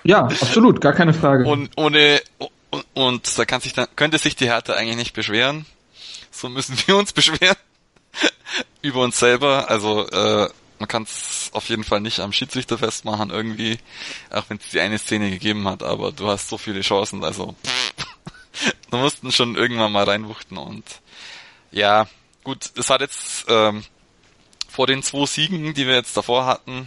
[0.06, 1.44] Ja, absolut, gar keine Frage.
[1.46, 2.22] Und ohne
[2.70, 5.66] und, und da kann sich dann könnte sich die Hertha eigentlich nicht beschweren.
[6.30, 7.56] So müssen wir uns beschweren
[8.82, 9.68] über uns selber.
[9.68, 13.78] Also äh, man kann es auf jeden Fall nicht am Schiedsrichter festmachen irgendwie,
[14.30, 15.82] auch wenn es die eine Szene gegeben hat.
[15.82, 17.56] Aber du hast so viele Chancen, also
[18.90, 20.84] du mussten schon irgendwann mal reinwuchten und
[21.72, 22.06] ja
[22.44, 23.82] gut, das hat jetzt ähm,
[24.76, 26.86] vor den zwei Siegen, die wir jetzt davor hatten,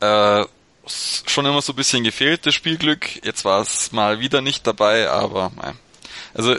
[0.00, 0.44] äh,
[0.88, 3.24] schon immer so ein bisschen gefehlt, das Spielglück.
[3.24, 5.72] Jetzt war es mal wieder nicht dabei, aber mei.
[6.34, 6.56] also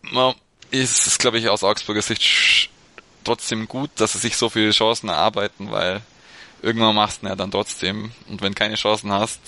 [0.00, 0.34] man
[0.70, 2.70] ist es, glaube ich, aus Augsburger Sicht
[3.22, 6.00] trotzdem gut, dass sie sich so viele Chancen erarbeiten, weil
[6.62, 8.12] irgendwann machst du ja dann trotzdem.
[8.28, 9.40] Und wenn keine Chancen hast,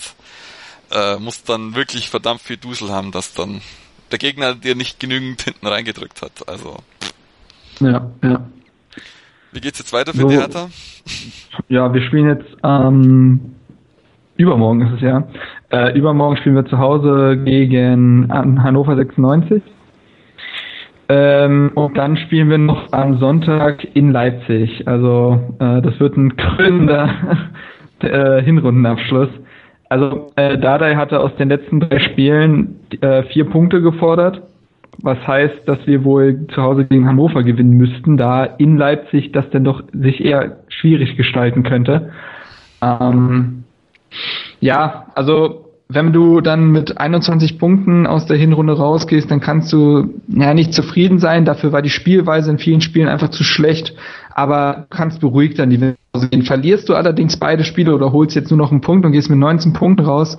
[0.91, 3.61] äh, musst dann wirklich verdammt viel Dusel haben, dass dann
[4.11, 6.47] der Gegner dir nicht genügend hinten reingedrückt hat.
[6.47, 6.77] Also,
[7.79, 8.45] ja, ja.
[9.53, 10.27] Wie geht's jetzt weiter für So.
[10.29, 10.67] die Hertha?
[11.69, 13.39] Ja, wir spielen jetzt ähm,
[14.37, 15.23] übermorgen ist es ja.
[15.71, 19.61] Äh, übermorgen spielen wir zu Hause gegen Han- Hannover 96.
[21.09, 24.87] Ähm, und dann spielen wir noch am Sonntag in Leipzig.
[24.87, 27.09] Also äh, das wird ein krönender
[27.99, 29.29] äh, Hinrundenabschluss.
[29.89, 34.41] Also äh, Dardai hatte aus den letzten drei Spielen äh, vier Punkte gefordert.
[35.01, 39.49] Was heißt, dass wir wohl zu Hause gegen Hannover gewinnen müssten, da in Leipzig das
[39.49, 42.11] dann doch sich eher schwierig gestalten könnte.
[42.81, 43.63] Ähm,
[44.59, 50.13] ja, also wenn du dann mit 21 Punkten aus der Hinrunde rausgehst, dann kannst du
[50.27, 51.45] ja nicht zufrieden sein.
[51.45, 53.93] Dafür war die Spielweise in vielen Spielen einfach zu schlecht.
[54.33, 56.43] Aber du kannst beruhigt an die Winterpause gehen.
[56.43, 59.39] Verlierst du allerdings beide Spiele oder holst jetzt nur noch einen Punkt und gehst mit
[59.39, 60.37] 19 Punkten raus,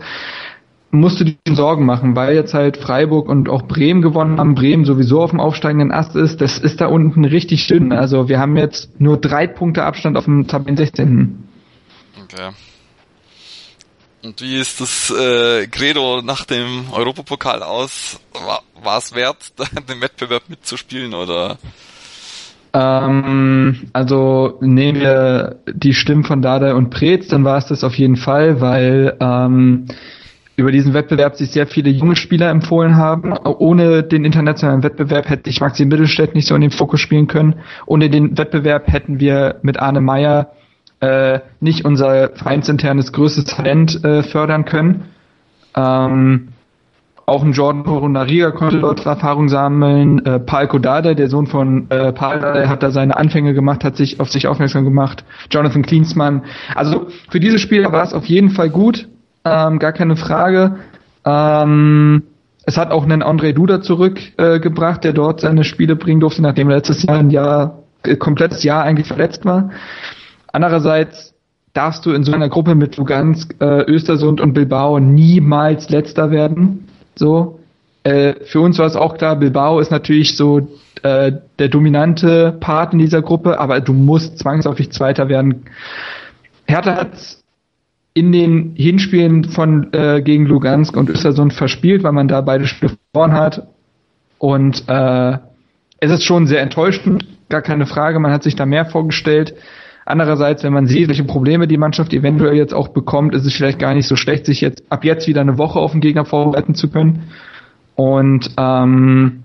[0.95, 4.55] musst du dir Sorgen machen, weil jetzt halt Freiburg und auch Bremen gewonnen haben.
[4.55, 6.41] Bremen sowieso auf dem aufsteigenden Ast ist.
[6.41, 7.93] Das ist da unten richtig dünn.
[7.93, 11.49] Also wir haben jetzt nur drei Punkte Abstand auf dem Tabellen 16.
[12.23, 12.51] Okay.
[14.23, 18.19] Und wie ist das äh, Credo nach dem Europapokal aus?
[18.33, 19.53] War, war es wert,
[19.89, 21.59] den Wettbewerb mitzuspielen oder?
[22.73, 27.95] Ähm, also nehmen wir die Stimmen von Dada und Preetz, dann war es das auf
[27.97, 29.87] jeden Fall, weil ähm,
[30.57, 33.33] über diesen Wettbewerb sich sehr viele junge Spieler empfohlen haben.
[33.33, 37.57] Ohne den internationalen Wettbewerb hätte ich Maxi Mittelstädt nicht so in den Fokus spielen können.
[37.87, 40.53] Ohne den Wettbewerb hätten wir mit Arne Meyer
[41.01, 45.07] äh, nicht unser vereinsinternes größtes Talent äh, fördern können.
[45.77, 46.49] Ähm,
[47.27, 50.25] auch ein Jordan Corona-Riga konnte dort Erfahrung sammeln.
[50.27, 53.97] Äh, Paul Kodade, der Sohn von äh, Paul, Dardai, hat da seine Anfänge gemacht, hat
[53.97, 55.25] sich auf sich aufmerksam gemacht.
[55.51, 56.43] Jonathan Klinsmann.
[56.75, 59.09] Also für diese Spieler war es auf jeden Fall gut,
[59.45, 60.77] ähm, gar keine Frage.
[61.25, 62.23] Ähm,
[62.67, 66.69] es hat auch einen André Duda zurückgebracht, äh, der dort seine Spiele bringen durfte, nachdem
[66.69, 69.71] letztes Jahr ein Jahr, äh, komplettes Jahr eigentlich verletzt war.
[70.53, 71.35] Andererseits
[71.75, 76.89] darfst du in so einer Gruppe mit Lugansk, äh, Östersund und Bilbao niemals letzter werden.
[77.17, 77.61] So.
[78.05, 80.69] Äh, für uns war es auch klar, Bilbao ist natürlich so
[81.03, 85.65] äh, der dominante Part in dieser Gruppe, aber du musst zwangsläufig Zweiter werden.
[86.67, 87.13] Hertha hat
[88.15, 92.93] in den Hinspielen von äh, gegen Lugansk und Östersund verspielt, weil man da beide Spiele
[93.13, 93.67] verloren hat.
[94.39, 95.39] Und äh,
[95.99, 98.21] es ist schon sehr enttäuschend, gar keine Frage.
[98.21, 99.55] Man hat sich da mehr vorgestellt.
[100.07, 103.79] Andererseits, wenn man sieht, welche Probleme die Mannschaft eventuell jetzt auch bekommt, ist es vielleicht
[103.79, 106.75] gar nicht so schlecht, sich jetzt ab jetzt wieder eine Woche auf den Gegner vorbereiten
[106.75, 107.25] zu können.
[107.97, 109.45] Und ähm,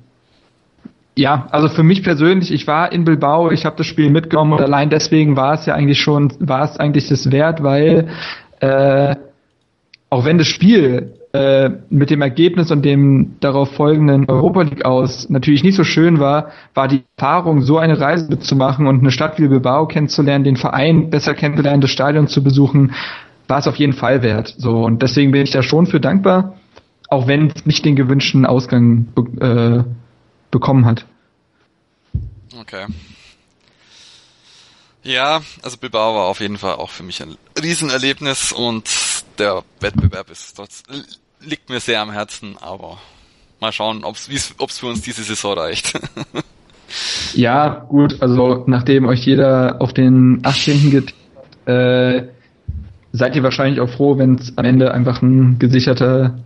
[1.16, 4.62] ja, also für mich persönlich, ich war in Bilbao, ich habe das Spiel mitgenommen und
[4.62, 8.10] allein deswegen war es ja eigentlich schon, war es eigentlich das wert, weil
[8.60, 9.16] äh,
[10.10, 15.30] auch wenn das Spiel äh, mit dem Ergebnis und dem darauf folgenden Europa League aus
[15.30, 19.40] natürlich nicht so schön war, war die Erfahrung, so eine Reise mitzumachen und eine Stadt
[19.40, 22.94] wie Bilbao kennenzulernen, den Verein besser kennenzulernen, das Stadion zu besuchen,
[23.48, 24.56] war es auf jeden Fall wert.
[24.58, 26.56] So und deswegen bin ich da schon für dankbar,
[27.10, 29.84] auch wenn es nicht den gewünschten Ausgang äh,
[30.50, 31.06] bekommen hat.
[32.60, 32.86] Okay.
[35.10, 38.88] Ja, also Bilbao war auf jeden Fall auch für mich ein Riesenerlebnis und
[39.40, 40.84] der Wettbewerb ist trotz,
[41.42, 43.00] liegt mir sehr am Herzen, aber
[43.60, 46.00] mal schauen, ob es für uns diese Saison reicht.
[47.34, 50.92] ja, gut, also nachdem euch jeder auf den 18.
[50.92, 51.16] geht,
[51.66, 52.28] äh,
[53.12, 56.38] seid ihr wahrscheinlich auch froh, wenn es am Ende einfach ein gesicherter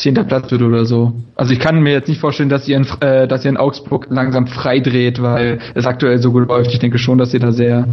[0.00, 1.12] zehnter Platz wird oder so.
[1.36, 4.06] Also ich kann mir jetzt nicht vorstellen, dass ihr in, äh, dass ihr in Augsburg
[4.10, 6.72] langsam frei dreht, weil es aktuell so gut läuft.
[6.72, 7.86] Ich denke schon, dass ihr da sehr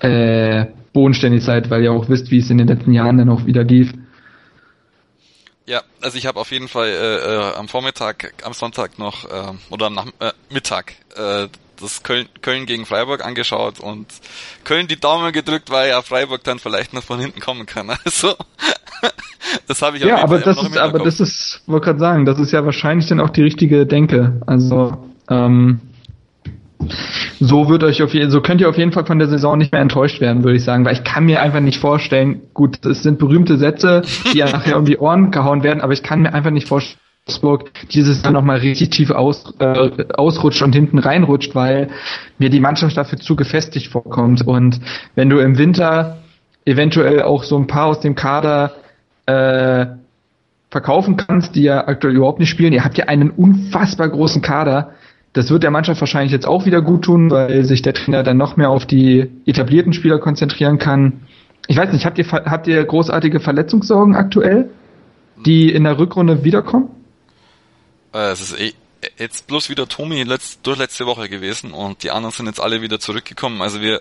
[0.00, 3.44] äh, bodenständig seid, weil ihr auch wisst, wie es in den letzten Jahren dann auch
[3.46, 3.92] wieder lief.
[5.66, 9.52] Ja, also ich habe auf jeden Fall äh, äh, am Vormittag, am Sonntag noch äh,
[9.70, 11.46] oder am Nach äh, Mittag äh,
[11.80, 14.06] das Köln, Köln gegen Freiburg angeschaut und
[14.64, 17.90] Köln die Daumen gedrückt, weil ja Freiburg dann vielleicht noch von hinten kommen kann.
[18.04, 18.34] Also
[19.66, 22.52] das habe ich ja, aber das ist, aber das ist, wollte gerade sagen, das ist
[22.52, 24.40] ja wahrscheinlich dann auch die richtige Denke.
[24.46, 25.80] Also ähm,
[27.40, 29.72] so wird euch auf jeden, so könnt ihr auf jeden Fall von der Saison nicht
[29.72, 33.02] mehr enttäuscht werden, würde ich sagen, weil ich kann mir einfach nicht vorstellen, gut, es
[33.02, 36.34] sind berühmte Sätze, die ja nachher um die Ohren gehauen werden, aber ich kann mir
[36.34, 41.54] einfach nicht vorstellen, Augsburg dieses Jahr nochmal richtig tief aus, äh, ausrutscht und hinten reinrutscht,
[41.54, 41.88] weil
[42.38, 44.46] mir die Mannschaft dafür zu gefestigt vorkommt.
[44.46, 44.80] Und
[45.14, 46.18] wenn du im Winter
[46.64, 48.72] eventuell auch so ein paar aus dem Kader
[49.26, 49.86] äh,
[50.70, 54.90] verkaufen kannst, die ja aktuell überhaupt nicht spielen, ihr habt ja einen unfassbar großen Kader.
[55.32, 58.36] Das wird der Mannschaft wahrscheinlich jetzt auch wieder gut tun, weil sich der Trainer dann
[58.36, 61.20] noch mehr auf die etablierten Spieler konzentrieren kann.
[61.68, 64.70] Ich weiß nicht, habt ihr, habt ihr großartige Verletzungssorgen aktuell,
[65.46, 66.88] die in der Rückrunde wiederkommen?
[68.12, 68.74] Äh, es ist eh,
[69.18, 72.82] jetzt bloß wieder Tommy letzt, durch letzte Woche gewesen und die anderen sind jetzt alle
[72.82, 73.62] wieder zurückgekommen.
[73.62, 74.00] Also wir,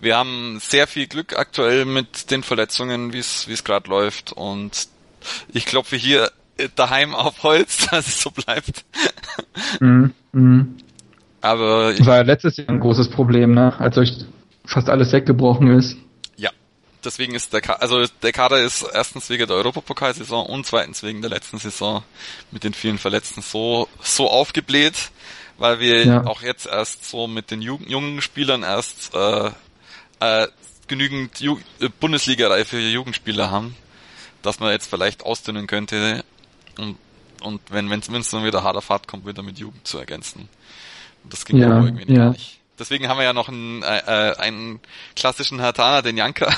[0.00, 4.32] wir haben sehr viel Glück aktuell mit den Verletzungen, wie es wie es gerade läuft
[4.32, 4.88] und
[5.52, 6.30] ich klopfe hier
[6.76, 8.84] daheim auf Holz, dass es so bleibt.
[9.80, 10.12] Mhm.
[10.32, 10.76] Mhm.
[11.40, 13.78] Aber ich, war ja letztes Jahr ein großes Problem, ne?
[13.78, 14.24] als euch
[14.64, 15.96] fast alles weggebrochen ist
[17.04, 21.20] deswegen ist der Kader, also der Kader ist erstens wegen der Europapokalsaison und zweitens wegen
[21.20, 22.02] der letzten Saison
[22.50, 25.10] mit den vielen Verletzten so, so aufgebläht,
[25.58, 26.26] weil wir ja.
[26.26, 29.50] auch jetzt erst so mit den Jugend, jungen Spielern erst äh,
[30.20, 30.48] äh,
[30.86, 33.76] genügend Ju äh, Bundesliga-reife Jugendspieler haben,
[34.42, 36.24] dass man jetzt vielleicht ausdünnen könnte
[36.78, 36.96] und,
[37.42, 40.48] und wenn wenn es dann wieder harter Fahrt kommt, wieder mit Jugend zu ergänzen.
[41.24, 42.30] Und das ging ja, irgendwie ja.
[42.30, 42.61] nicht.
[42.82, 44.80] Deswegen haben wir ja noch einen, äh, äh einen
[45.14, 46.48] klassischen Hatana, den Janka.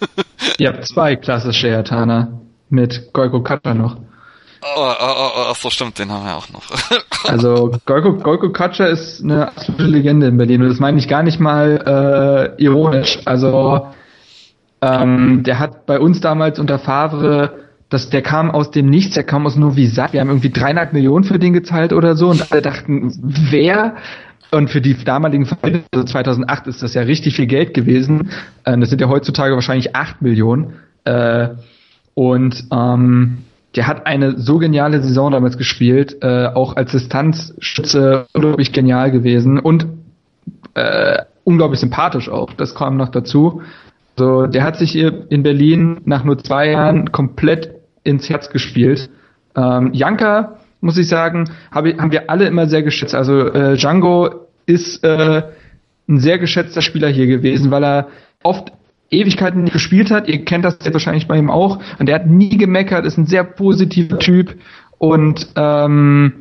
[0.58, 2.28] Ihr habt zwei klassische Hatana
[2.70, 3.96] mit Golko Katscha noch.
[3.96, 6.62] Oh, oh, oh, oh, ach so, stimmt, den haben wir auch noch.
[7.24, 11.24] also Golko, Golko Katscha ist eine absolute Legende in Berlin und das meine ich gar
[11.24, 13.18] nicht mal äh, ironisch.
[13.24, 13.88] Also
[14.80, 19.24] ähm, der hat bei uns damals unter Favre das, der kam aus dem Nichts, der
[19.24, 20.12] kam aus Novi Sad.
[20.12, 23.12] Wir haben irgendwie dreieinhalb Millionen für den gezahlt oder so und alle dachten,
[23.50, 23.96] wer?
[24.54, 28.30] Und für die damaligen Verhältnisse, also 2008 ist das ja richtig viel Geld gewesen.
[28.62, 30.74] Äh, das sind ja heutzutage wahrscheinlich 8 Millionen.
[31.04, 31.48] Äh,
[32.14, 33.38] und ähm,
[33.74, 39.58] der hat eine so geniale Saison damals gespielt, äh, auch als Distanzschütze unglaublich genial gewesen
[39.58, 39.88] und
[40.74, 42.52] äh, unglaublich sympathisch auch.
[42.52, 43.62] Das kam noch dazu.
[44.16, 47.70] So, der hat sich hier in Berlin nach nur zwei Jahren komplett
[48.04, 49.10] ins Herz gespielt.
[49.56, 53.14] Ähm, Janka, muss ich sagen, hab, haben wir alle immer sehr geschätzt.
[53.14, 55.42] Also äh, Django ist äh,
[56.08, 58.08] ein sehr geschätzter Spieler hier gewesen, weil er
[58.42, 58.72] oft
[59.10, 60.28] Ewigkeiten nicht gespielt hat.
[60.28, 61.78] Ihr kennt das jetzt wahrscheinlich bei ihm auch.
[61.98, 64.56] Und er hat nie gemeckert, ist ein sehr positiver Typ.
[64.98, 66.32] Und ähm,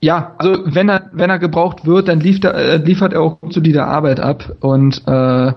[0.00, 3.38] ja, also wenn er wenn er gebraucht wird, dann liefert er, äh, liefert er auch
[3.50, 4.56] solide Arbeit ab.
[4.60, 5.52] Und äh,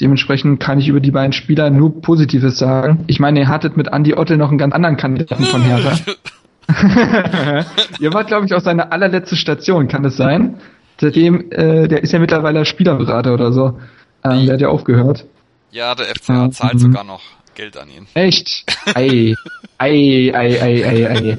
[0.00, 3.04] dementsprechend kann ich über die beiden Spieler nur Positives sagen.
[3.06, 5.92] Ich meine, ihr hattet mit Andy Ottel noch einen ganz anderen Kandidaten von Hertha.
[8.00, 10.60] Ihr wart, glaube ich, auch seine allerletzte Station, kann es sein?
[11.00, 13.78] Seitdem, äh, der ist ja mittlerweile Spielerberater oder so.
[14.24, 15.24] Ähm, der hat ja aufgehört.
[15.70, 17.22] Ja, der FCA ähm, zahlt sogar noch
[17.54, 18.06] Geld an ihn.
[18.14, 18.64] Echt?
[18.94, 19.34] Ei,
[19.78, 21.38] ei, ei, ei, ei, ei.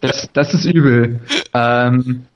[0.00, 1.20] Das, das ist übel.
[1.52, 2.26] Ähm,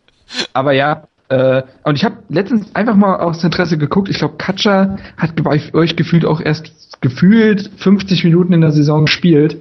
[0.53, 4.09] aber ja, äh, und ich habe letztens einfach mal aus Interesse geguckt.
[4.09, 9.05] Ich glaube, Katscha hat bei euch gefühlt auch erst gefühlt 50 Minuten in der Saison
[9.05, 9.59] gespielt.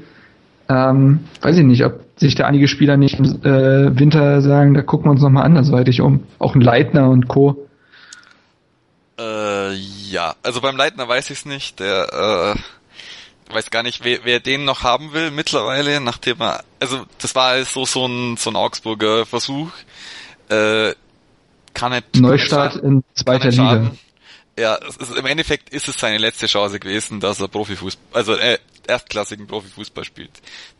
[0.70, 4.82] Ähm, weiß ich nicht, ob sich da einige Spieler nicht im äh, Winter sagen, da
[4.82, 6.24] gucken wir uns nochmal andersweitig um.
[6.40, 7.68] Auch ein Leitner und Co.
[9.20, 11.80] Äh, ja, also beim Leitner weiß ich es nicht.
[11.80, 12.56] Der
[13.48, 17.36] äh, weiß gar nicht, wer, wer den noch haben will mittlerweile, nachdem er, also das
[17.36, 19.70] war so so ein so ein Augsburger Versuch.
[20.50, 20.94] Äh,
[21.74, 23.92] kann nicht Neustart kann in zweiter Liga.
[24.58, 28.58] Ja, ist, im Endeffekt ist es seine letzte Chance gewesen, dass er Profifußball, also äh,
[28.88, 30.32] erstklassigen Profifußball spielt.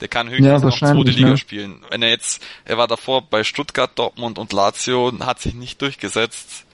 [0.02, 1.38] Der kann höchstens ja, noch zweite Liga ne?
[1.38, 1.82] spielen.
[1.90, 6.66] Wenn er jetzt, er war davor bei Stuttgart, Dortmund und Lazio, hat sich nicht durchgesetzt.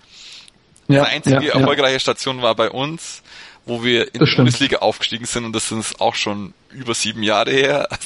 [0.87, 1.99] Ja, Seine einzige ja, erfolgreiche ja.
[1.99, 3.23] Station war bei uns,
[3.65, 4.37] wo wir in das die stimmt.
[4.37, 7.87] Bundesliga aufgestiegen sind und das sind auch schon über sieben Jahre her.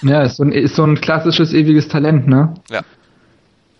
[0.00, 0.12] Also.
[0.12, 2.54] Ja, ist so, ein, ist so ein klassisches ewiges Talent, ne?
[2.70, 2.82] Ja.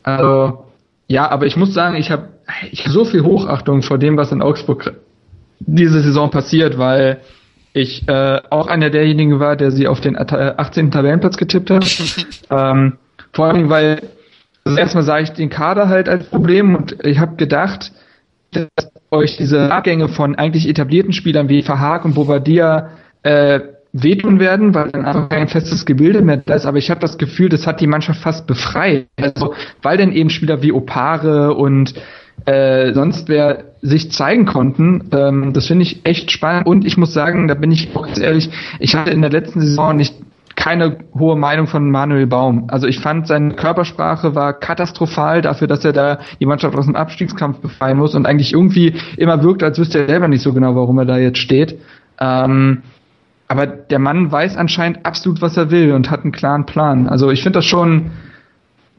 [0.02, 0.64] Also,
[1.06, 2.30] ja, aber ich muss sagen, ich habe
[2.72, 4.94] ich hab so viel Hochachtung vor dem, was in Augsburg
[5.60, 7.20] diese Saison passiert, weil
[7.78, 10.90] ich äh, auch einer derjenigen war, der sie auf den 18.
[10.90, 11.84] Tabellenplatz getippt hat.
[12.50, 12.98] ähm,
[13.32, 14.02] vor allem, weil
[14.64, 17.92] also erstmal sah ich den Kader halt als Problem und ich habe gedacht,
[18.50, 18.68] dass
[19.10, 22.90] euch diese Abgänge von eigentlich etablierten Spielern wie Verhaag und Bobadilla
[23.22, 23.60] äh,
[23.92, 26.66] wehtun werden, weil dann einfach kein festes Gebilde mehr da ist.
[26.66, 29.06] Aber ich habe das Gefühl, das hat die Mannschaft fast befreit.
[29.20, 31.94] Also, weil dann eben Spieler wie Opare und
[32.48, 35.10] äh, sonst wer sich zeigen konnten.
[35.12, 36.66] Ähm, das finde ich echt spannend.
[36.66, 39.60] Und ich muss sagen, da bin ich auch ganz ehrlich, ich hatte in der letzten
[39.60, 40.14] Saison nicht
[40.56, 42.64] keine hohe Meinung von Manuel Baum.
[42.68, 46.96] Also ich fand, seine Körpersprache war katastrophal dafür, dass er da die Mannschaft aus dem
[46.96, 50.74] Abstiegskampf befreien muss und eigentlich irgendwie immer wirkt, als wüsste er selber nicht so genau,
[50.74, 51.78] warum er da jetzt steht.
[52.18, 52.82] Ähm,
[53.46, 57.08] aber der Mann weiß anscheinend absolut, was er will und hat einen klaren Plan.
[57.08, 58.10] Also ich finde das schon,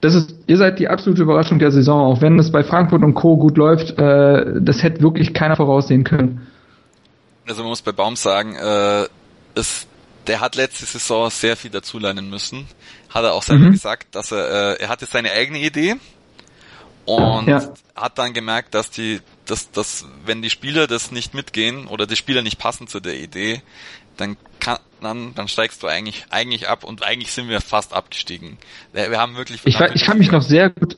[0.02, 3.14] das ist, ihr seid die absolute Überraschung der Saison, auch wenn es bei Frankfurt und
[3.14, 3.38] Co.
[3.38, 6.48] gut läuft, äh, das hätte wirklich keiner voraussehen können.
[7.48, 9.06] Also man muss bei Baum sagen, äh,
[9.56, 9.88] es,
[10.28, 12.68] der hat letzte Saison sehr viel dazulernen müssen.
[13.10, 13.72] Hat er auch selber mhm.
[13.72, 15.96] gesagt, dass er, äh, er hatte seine eigene Idee
[17.06, 17.74] und ja.
[17.96, 22.16] hat dann gemerkt, dass die, dass, dass wenn die Spieler das nicht mitgehen oder die
[22.16, 23.64] Spieler nicht passen zu der Idee,
[24.18, 28.58] dann kann, dann, dann steigst du eigentlich, eigentlich ab und eigentlich sind wir fast abgestiegen.
[28.94, 29.62] Wir, haben wirklich.
[29.66, 30.98] Ich, ich kann mich noch sehr gut,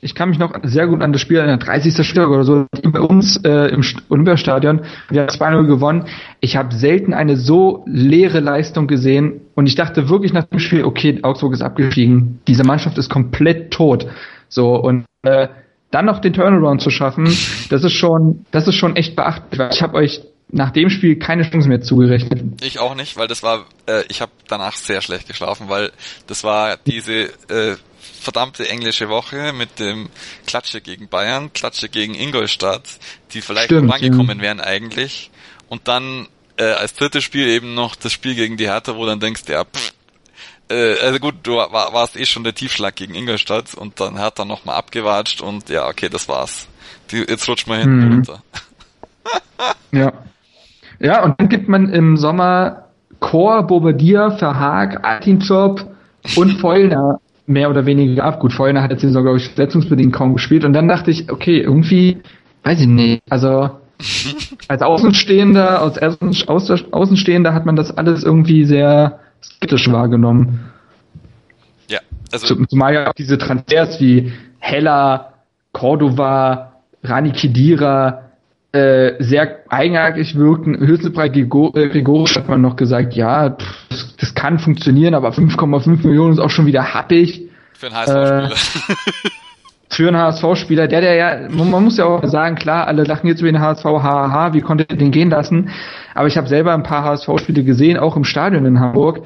[0.00, 2.06] ich kann mich noch sehr gut an das Spiel in der 30.
[2.06, 4.82] Spieltag oder so bei uns äh, im Olympiastadion.
[5.08, 6.04] Wir haben 2-0 gewonnen.
[6.40, 10.84] Ich habe selten eine so leere Leistung gesehen und ich dachte wirklich nach dem Spiel,
[10.84, 12.40] okay, Augsburg ist abgestiegen.
[12.46, 14.06] Diese Mannschaft ist komplett tot.
[14.48, 15.48] So und äh,
[15.90, 17.24] dann noch den Turnaround zu schaffen,
[17.70, 19.60] das ist schon, das ist schon echt beachtlich.
[19.70, 22.62] Ich habe euch nach dem Spiel keine Chance mehr zugerechnet.
[22.62, 25.90] Ich auch nicht, weil das war, äh, ich habe danach sehr schlecht geschlafen, weil
[26.26, 27.76] das war diese äh,
[28.20, 30.08] verdammte englische Woche mit dem
[30.46, 32.84] Klatsche gegen Bayern, Klatsche gegen Ingolstadt,
[33.32, 34.44] die vielleicht Stimmt, rangekommen ja.
[34.44, 35.30] wären eigentlich.
[35.68, 36.28] Und dann
[36.58, 39.64] äh, als drittes Spiel eben noch das Spiel gegen die Hertha, wo dann denkst, ja,
[39.64, 39.94] pff,
[40.70, 44.38] äh, also gut, du war, warst eh schon der Tiefschlag gegen Ingolstadt und dann hat
[44.38, 46.68] er nochmal abgewatscht und ja, okay, das war's.
[47.10, 48.12] Die, jetzt rutscht man hinten mhm.
[48.12, 48.42] runter.
[49.92, 50.12] ja.
[50.98, 52.86] Ja, und dann gibt man im Sommer
[53.20, 55.86] Chor, Bobadilla, Verhaag, Altinchop
[56.36, 58.40] und Feulner mehr oder weniger ab.
[58.40, 60.64] Gut, Feulner hat jetzt den Saison, glaube ich, verletzungsbedingt kaum gespielt.
[60.64, 62.18] Und dann dachte ich, okay, irgendwie,
[62.64, 63.70] weiß ich nicht, also
[64.68, 70.60] als Außenstehender, als Außenstehender hat man das alles irgendwie sehr skeptisch wahrgenommen.
[71.88, 72.00] Ja,
[72.32, 72.64] also.
[72.66, 75.34] Zumal ja auch diese Transfers wie Heller,
[75.72, 76.72] Cordova,
[77.04, 78.25] Rani Kidira,
[78.76, 80.78] äh, sehr eigenartig wirken.
[80.78, 81.90] Höchstens bei äh,
[82.36, 86.50] hat man noch gesagt, ja, pff, das, das, kann funktionieren, aber 5,5 Millionen ist auch
[86.50, 87.48] schon wieder happig.
[87.72, 88.50] Für einen HSV-Spieler.
[88.50, 89.26] Äh,
[89.88, 93.40] für einen HSV-Spieler, der, der ja, man muss ja auch sagen, klar, alle lachen jetzt
[93.40, 95.70] über den HSV, haha, wie konnte ihr den gehen lassen?
[96.14, 99.22] Aber ich habe selber ein paar HSV-Spiele gesehen, auch im Stadion in Hamburg.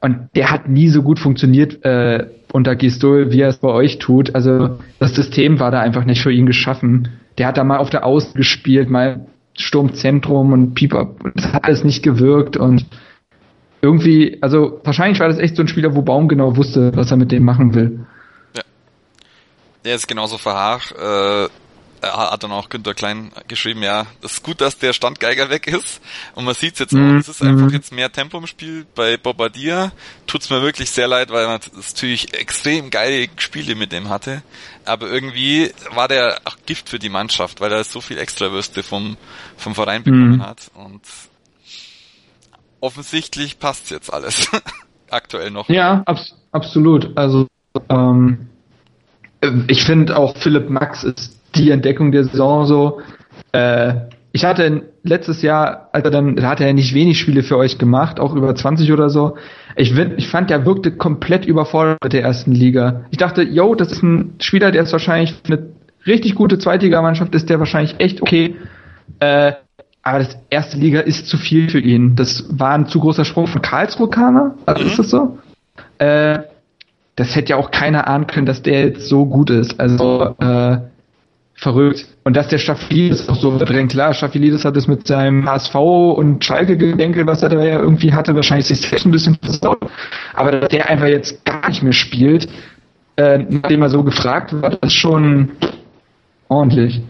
[0.00, 3.98] Und der hat nie so gut funktioniert äh, unter Gistol, wie er es bei euch
[3.98, 4.34] tut.
[4.34, 7.08] Also das System war da einfach nicht für ihn geschaffen.
[7.38, 9.26] Der hat da mal auf der Außen gespielt, mal
[9.56, 11.14] Sturmzentrum und Pieper.
[11.34, 12.86] Das hat alles nicht gewirkt und
[13.80, 17.18] irgendwie, also wahrscheinlich war das echt so ein Spieler, wo Baum genau wusste, was er
[17.18, 18.06] mit dem machen will.
[18.56, 18.62] Ja.
[19.84, 20.94] Der ist genauso verharrt.
[20.98, 21.48] Äh,
[22.04, 25.66] er hat dann auch Günter Klein geschrieben, ja, das ist gut, dass der Standgeiger weg
[25.66, 26.00] ist.
[26.34, 28.86] Und man sieht es jetzt auch, es ist einfach jetzt mehr Tempo im Spiel.
[28.94, 29.92] Bei Bobadilla
[30.26, 34.42] tut's mir wirklich sehr leid, weil man natürlich extrem geile Spiele mit dem hatte.
[34.84, 39.16] Aber irgendwie war der auch Gift für die Mannschaft, weil er so viel Extrawürste vom,
[39.56, 40.46] vom Verein bekommen mhm.
[40.46, 40.70] hat.
[40.74, 41.02] Und
[42.80, 44.50] offensichtlich passt jetzt alles.
[45.10, 45.68] Aktuell noch.
[45.68, 47.16] Ja, abs absolut.
[47.16, 47.46] Also
[47.88, 48.48] ähm,
[49.68, 53.00] ich finde auch Philipp Max ist die Entdeckung der Saison so.
[53.52, 53.94] Äh,
[54.34, 57.78] ich hatte letztes Jahr, also dann da hat er ja nicht wenig Spiele für euch
[57.78, 59.36] gemacht, auch über 20 oder so.
[59.76, 63.04] Ich, ich fand, er wirkte komplett überfordert mit der ersten Liga.
[63.12, 65.68] Ich dachte, yo, das ist ein Spieler, der ist wahrscheinlich eine
[66.04, 68.56] richtig gute Zweitligamannschaft, ist der wahrscheinlich echt okay.
[69.20, 69.52] Äh,
[70.02, 72.16] aber das erste Liga ist zu viel für ihn.
[72.16, 74.54] Das war ein zu großer Sprung von Karlsruhe kam er.
[74.66, 74.88] Also mhm.
[74.88, 75.38] ist das so?
[75.98, 76.40] Äh,
[77.14, 79.78] das hätte ja auch keiner ahnen können, dass der jetzt so gut ist.
[79.78, 80.78] Also äh,
[81.54, 82.06] verrückt.
[82.24, 83.92] Und dass der Staphylidis auch so verdrängt.
[83.92, 88.34] Klar, Staphylidis hat es mit seinem HSV und Schalke-Gedenke, was er da ja irgendwie hatte,
[88.34, 89.78] wahrscheinlich sich selbst ein bisschen versaut.
[90.34, 92.48] Aber dass der einfach jetzt gar nicht mehr spielt,
[93.16, 95.52] äh, nachdem er so gefragt wird, ist schon
[96.48, 97.00] ordentlich.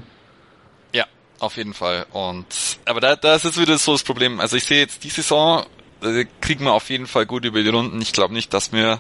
[0.93, 1.05] Ja,
[1.39, 2.07] auf jeden Fall.
[2.13, 2.47] Und
[2.85, 4.41] aber da, da ist jetzt wieder so das Problem.
[4.41, 5.65] Also ich sehe jetzt die Saison
[6.03, 8.01] äh, kriegen wir auf jeden Fall gut über die Runden.
[8.03, 8.99] Ich glaube nicht, dass wir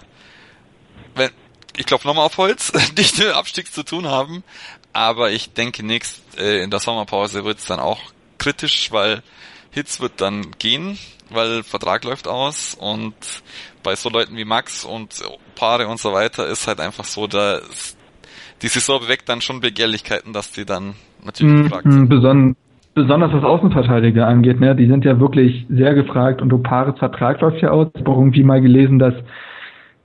[1.14, 1.30] wenn,
[1.76, 4.42] ich klopfe nochmal auf Holz, nicht mit Abstieg zu tun haben.
[4.94, 8.00] Aber ich denke nächst, äh, in der Sommerpause wird es dann auch
[8.38, 9.22] kritisch, weil
[9.70, 10.96] Hitz wird dann gehen,
[11.30, 13.14] weil Vertrag läuft aus und
[13.82, 15.22] bei so Leuten wie Max und
[15.56, 17.60] Paare und so weiter ist halt einfach so, da
[18.62, 22.08] die Saison beweckt dann schon Begehrlichkeiten, dass die dann natürlich mm, gefragt sind.
[22.08, 22.56] Beson
[22.94, 24.76] besonders was Außenverteidiger angeht, ne?
[24.76, 27.88] Die sind ja wirklich sehr gefragt und Opares Vertrag läuft ja aus.
[27.94, 29.14] Ich habe irgendwie mal gelesen, dass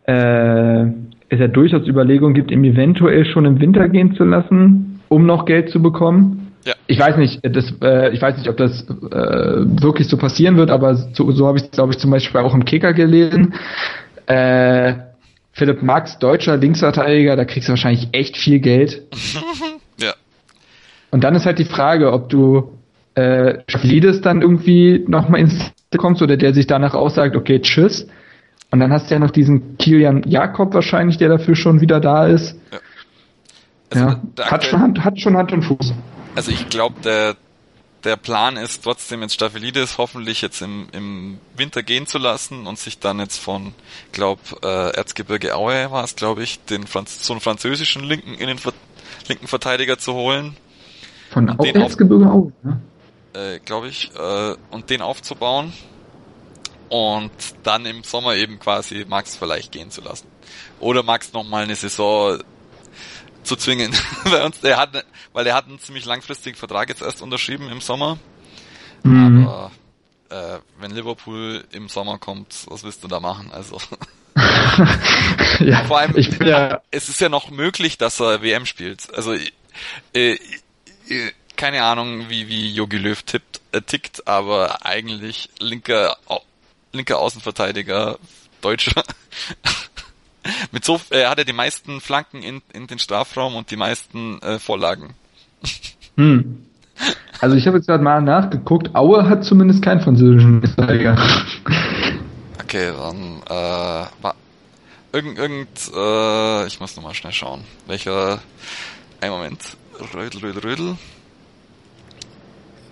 [0.10, 0.86] äh,
[1.30, 5.46] es ja durchaus Überlegungen gibt, ihm eventuell schon im Winter gehen zu lassen, um noch
[5.46, 6.48] Geld zu bekommen.
[6.66, 6.74] Ja.
[6.88, 10.72] Ich weiß nicht, das, äh, ich weiß nicht, ob das äh, wirklich so passieren wird,
[10.72, 13.54] aber so, so habe ich es, glaube ich, zum Beispiel auch im Kicker gelesen.
[14.26, 14.96] Äh,
[15.52, 19.04] Philipp Max, deutscher Linksverteidiger, da kriegst du wahrscheinlich echt viel Geld.
[20.00, 20.14] ja.
[21.12, 22.78] Und dann ist halt die Frage, ob du
[23.14, 28.08] äh, Schaflides dann irgendwie nochmal ins kommst oder der sich danach aussagt, okay, tschüss.
[28.72, 32.28] Und dann hast du ja noch diesen Kilian Jakob wahrscheinlich, der dafür schon wieder da
[32.28, 32.56] ist.
[32.72, 32.80] Ja.
[33.92, 34.52] Also ja.
[34.52, 35.94] Hat, schon Hand, hat schon Hand und Fuß.
[36.36, 37.36] Also ich glaube, der,
[38.04, 42.78] der Plan ist trotzdem jetzt Staphylides hoffentlich jetzt im, im Winter gehen zu lassen und
[42.78, 43.74] sich dann jetzt von,
[44.12, 48.74] glaub, äh, Erzgebirge Aue war es, glaube ich, den Franz so einen französischen linken Innenver
[49.28, 50.56] linken Verteidiger zu holen.
[51.32, 52.82] Von Erzgebirge Aue, ne?
[53.34, 55.74] Äh, glaube ich, äh, und den aufzubauen
[56.90, 57.32] und
[57.64, 60.28] dann im Sommer eben quasi Max vielleicht gehen zu lassen.
[60.80, 62.40] Oder Max nochmal eine Saison
[63.44, 64.60] zu zwingen bei uns.
[64.62, 68.18] Der hat, weil er hat einen ziemlich langfristigen Vertrag jetzt erst unterschrieben im Sommer.
[69.04, 69.48] Mhm.
[69.48, 69.72] Aber
[70.30, 73.52] äh, wenn Liverpool im Sommer kommt, was willst du da machen?
[73.52, 73.80] Also
[75.60, 79.14] ja, vor allem, ich bin ja es ist ja noch möglich, dass er WM spielt.
[79.14, 79.48] Also äh,
[80.14, 80.38] äh,
[81.56, 86.18] keine Ahnung, wie wie Jogi Löw tippt, äh, tickt, aber eigentlich linker
[86.92, 88.18] linker Außenverteidiger,
[88.62, 89.04] Deutscher.
[90.72, 94.42] Mit so äh, hat er die meisten Flanken in, in den Strafraum und die meisten
[94.42, 95.14] äh, Vorlagen.
[96.16, 96.66] Hm.
[97.40, 101.16] Also ich habe jetzt gerade mal nachgeguckt, Aue hat zumindest keinen französischen Verteidiger.
[102.62, 104.36] Okay, dann äh, war
[105.12, 107.64] irgend, irgend äh, ich muss nochmal schnell schauen.
[107.88, 108.44] Welcher
[109.22, 109.76] ein Moment.
[110.14, 110.96] Rödel, Rödel, Rödel.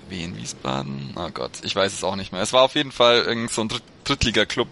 [0.09, 1.11] Wie in Wiesbaden?
[1.15, 2.41] Oh Gott, ich weiß es auch nicht mehr.
[2.41, 4.67] Es war auf jeden Fall irgend so ein Dritt Drittliga-Club.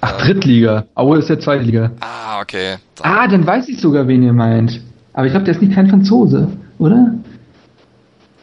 [0.00, 0.86] Ach, ähm, Drittliga.
[0.94, 1.90] Aue ist der Zweitliga.
[2.00, 2.76] Ah, okay.
[2.96, 3.12] Dann.
[3.12, 4.80] Ah, dann weiß ich sogar, wen ihr meint.
[5.12, 7.14] Aber ich glaube, der ist nicht kein Franzose, oder?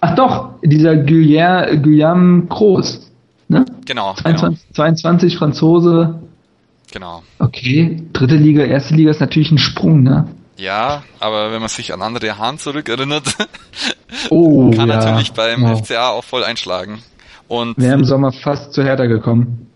[0.01, 3.11] Ach doch, dieser Guillaume, Guillaume Groß.
[3.47, 3.65] Ne?
[3.85, 4.75] Genau 22, genau.
[4.75, 6.19] 22 Franzose.
[6.91, 7.23] Genau.
[7.39, 10.27] Okay, dritte Liga, erste Liga ist natürlich ein Sprung, ne?
[10.57, 13.23] Ja, aber wenn man sich an andere Hahn zurückerinnert,
[14.29, 14.97] oh, kann ja.
[14.97, 15.79] natürlich beim wow.
[15.79, 17.01] FCA auch voll einschlagen.
[17.47, 19.67] Und Wäre im Sommer fast zu Hertha gekommen.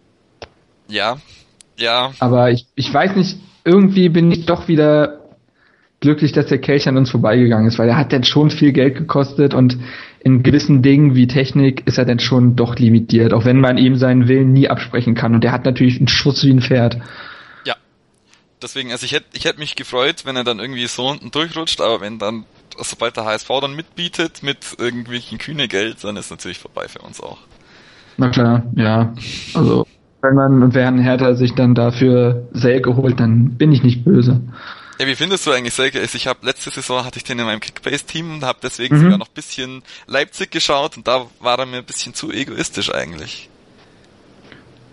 [0.88, 1.18] Ja,
[1.78, 2.12] ja.
[2.20, 5.20] Aber ich, ich weiß nicht, irgendwie bin ich doch wieder
[6.00, 8.96] glücklich, dass der Kelch an uns vorbeigegangen ist, weil er hat dann schon viel Geld
[8.96, 9.78] gekostet und
[10.20, 13.96] in gewissen Dingen wie Technik ist er dann schon doch limitiert, auch wenn man ihm
[13.96, 15.34] seinen Willen nie absprechen kann.
[15.34, 16.98] Und er hat natürlich einen Schuss wie ein Pferd
[18.62, 21.82] deswegen, also ich hätte ich hätte mich gefreut, wenn er dann irgendwie so unten durchrutscht,
[21.82, 22.46] aber wenn dann,
[22.80, 27.22] sobald der HSV dann mitbietet mit irgendwelchen kühne Geld, dann ist natürlich vorbei für uns
[27.22, 27.40] auch.
[28.18, 29.14] Na klar, ja.
[29.54, 29.86] Also
[30.22, 34.42] wenn man während Hertha sich dann dafür Selke holt, dann bin ich nicht böse.
[35.00, 36.00] Ja, wie findest du eigentlich Selke?
[36.00, 39.02] Ich habe letzte Saison hatte ich den in meinem Kickbase-Team und habe deswegen mhm.
[39.04, 43.50] sogar noch bisschen Leipzig geschaut und da war er mir ein bisschen zu egoistisch eigentlich.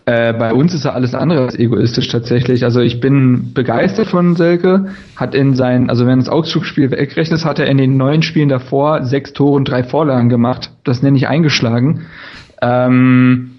[0.06, 2.64] Äh, bei uns ist er alles andere als egoistisch tatsächlich.
[2.64, 4.88] Also ich bin begeistert von Selke.
[5.16, 9.04] Hat in sein, also wenn das Augsburg-Spiel wegrechnet, hat er in den neun Spielen davor
[9.04, 10.70] sechs Tore und drei Vorlagen gemacht.
[10.84, 12.06] Das nenne ich eingeschlagen.
[12.60, 13.52] Ähm,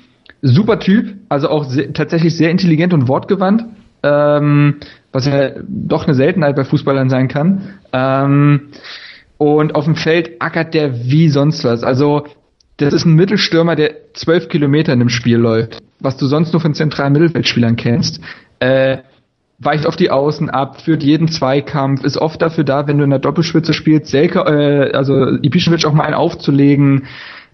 [0.44, 3.66] super Typ, also auch sehr, tatsächlich sehr intelligent und wortgewandt.
[4.04, 4.76] Ähm,
[5.12, 7.74] was ja doch eine Seltenheit bei Fußballern sein kann.
[7.92, 8.68] Ähm,
[9.38, 11.84] und auf dem Feld ackert der wie sonst was.
[11.84, 12.26] Also
[12.78, 16.62] das ist ein Mittelstürmer, der zwölf Kilometer in dem Spiel läuft, was du sonst nur
[16.62, 18.20] von zentralen Mittelfeldspielern kennst.
[18.60, 18.98] Äh,
[19.60, 23.10] weicht auf die Außen ab, führt jeden Zweikampf, ist oft dafür da, wenn du in
[23.10, 27.06] der Doppelspitze spielst, Selke, äh, also Ibišević auch mal einen aufzulegen.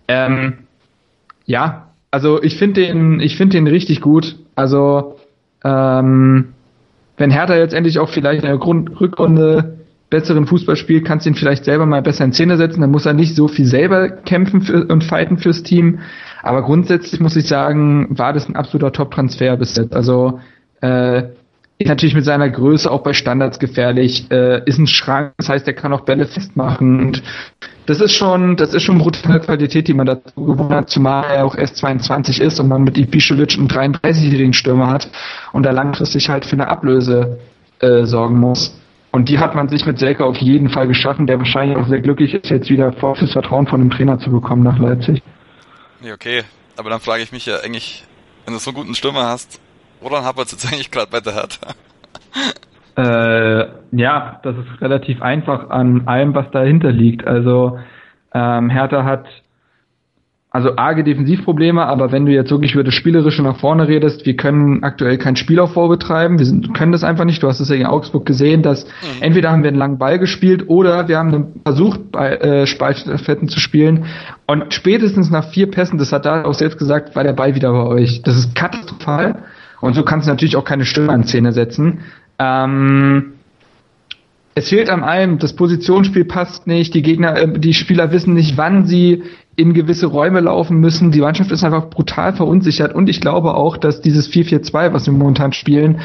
[0.08, 0.54] Ähm,
[1.46, 4.38] ja, also ich finde den, ich finde den richtig gut.
[4.56, 5.18] Also
[5.64, 6.54] ähm,
[7.18, 9.81] wenn Hertha jetzt endlich auch vielleicht in der Grund Rückrunde
[10.12, 12.82] besseren Fußball spielt, kannst du ihn vielleicht selber mal besser in Szene setzen.
[12.82, 16.00] Dann muss er nicht so viel selber kämpfen für, und fighten fürs Team.
[16.44, 19.96] Aber grundsätzlich muss ich sagen, war das ein absoluter Top-Transfer bis jetzt.
[19.96, 20.40] Also
[20.82, 21.24] äh,
[21.80, 25.66] ist natürlich mit seiner Größe auch bei Standards gefährlich, äh, ist ein Schrank, das heißt,
[25.66, 27.00] er kann auch Bälle festmachen.
[27.00, 27.24] Und
[27.88, 31.46] das ist schon, das ist schon brutale Qualität, die man dazu gewonnen hat, zumal er
[31.46, 35.10] auch erst 22 ist und man mit Ibišević einen 33-jährigen Stürmer hat
[35.54, 37.40] und da langfristig halt für eine Ablöse
[37.80, 38.80] äh, sorgen muss.
[39.12, 42.00] Und die hat man sich mit Selke auf jeden Fall geschaffen, der wahrscheinlich auch sehr
[42.00, 45.22] glücklich ist, jetzt wieder volles Vertrauen von dem Trainer zu bekommen nach Leipzig.
[46.02, 46.44] Ja, okay.
[46.78, 48.06] Aber dann frage ich mich ja eigentlich,
[48.46, 49.60] wenn du so einen guten Stürmer hast,
[50.00, 51.74] woran hapert es jetzt eigentlich gerade bei der Hertha?
[52.98, 57.26] Äh, ja, das ist relativ einfach an allem, was dahinter liegt.
[57.26, 57.80] Also
[58.34, 59.26] ähm, Hertha hat
[60.54, 64.36] also arge Defensivprobleme, aber wenn du jetzt wirklich über das Spielerische nach vorne redest, wir
[64.36, 67.42] können aktuell kein Spielaufbau betreiben, wir sind, können das einfach nicht.
[67.42, 69.22] Du hast es ja in Augsburg gesehen, dass mhm.
[69.22, 73.62] entweder haben wir einen langen Ball gespielt oder wir haben versucht, bei äh, Speifetten zu
[73.62, 74.08] spielen
[74.46, 77.72] und spätestens nach vier Pässen, das hat da auch selbst gesagt, war der Ball wieder
[77.72, 78.22] bei euch.
[78.22, 79.44] Das ist katastrophal
[79.80, 82.00] und so kannst du natürlich auch keine Stimme an Szene setzen.
[82.40, 83.36] Ähm,
[84.54, 88.58] es fehlt an allem, das Positionsspiel passt nicht, die Gegner, äh, die Spieler wissen nicht,
[88.58, 89.24] wann sie
[89.62, 91.12] in gewisse Räume laufen müssen.
[91.12, 95.14] Die Mannschaft ist einfach brutal verunsichert und ich glaube auch, dass dieses 4-4-2, was wir
[95.14, 96.02] momentan spielen,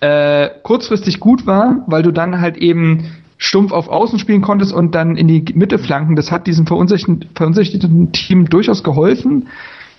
[0.00, 4.94] äh, kurzfristig gut war, weil du dann halt eben stumpf auf Außen spielen konntest und
[4.94, 6.16] dann in die Mitte flanken.
[6.16, 9.48] Das hat diesem verunsicherten, Team durchaus geholfen.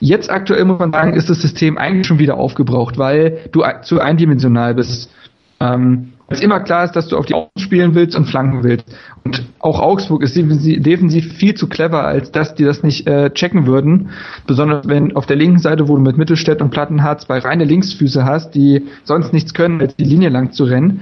[0.02, 4.00] Jetzt aktuell muss man sagen, ist das System eigentlich schon wieder aufgebraucht, weil du zu
[4.00, 5.12] eindimensional bist.
[5.60, 8.86] Ähm, es immer klar ist, dass du auf die Außen spielen willst und flanken willst.
[9.24, 13.66] Und auch Augsburg ist defensiv viel zu clever, als dass die das nicht äh, checken
[13.66, 14.10] würden.
[14.48, 18.26] Besonders wenn auf der linken Seite, wo du mit Mittelstädt und Plattenhardt zwei reine Linksfüße
[18.26, 21.02] hast, die sonst nichts können, als die Linie lang zu rennen.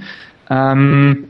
[0.50, 1.24] Ähm,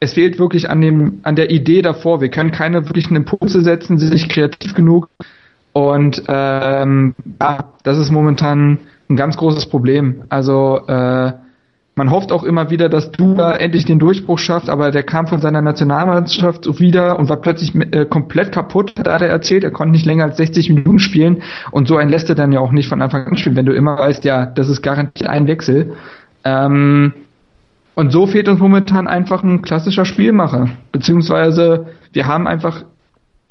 [0.00, 2.20] es fehlt wirklich an dem, an der Idee davor.
[2.20, 5.08] Wir können keine wirklichen Impulse setzen, sind nicht kreativ genug.
[5.72, 8.78] Und ähm, ja, das ist momentan
[9.08, 10.22] ein ganz großes Problem.
[10.30, 11.32] Also äh,
[12.00, 15.42] man hofft auch immer wieder, dass Duda endlich den Durchbruch schafft, aber der kam von
[15.42, 19.64] seiner Nationalmannschaft so wieder und war plötzlich äh, komplett kaputt, hat er erzählt.
[19.64, 21.42] Er konnte nicht länger als 60 Minuten spielen
[21.72, 23.74] und so einen lässt er dann ja auch nicht von Anfang an spielen, wenn du
[23.74, 25.92] immer weißt, ja, das ist garantiert ein Wechsel.
[26.42, 27.12] Ähm,
[27.96, 32.82] und so fehlt uns momentan einfach ein klassischer Spielmacher, beziehungsweise wir haben einfach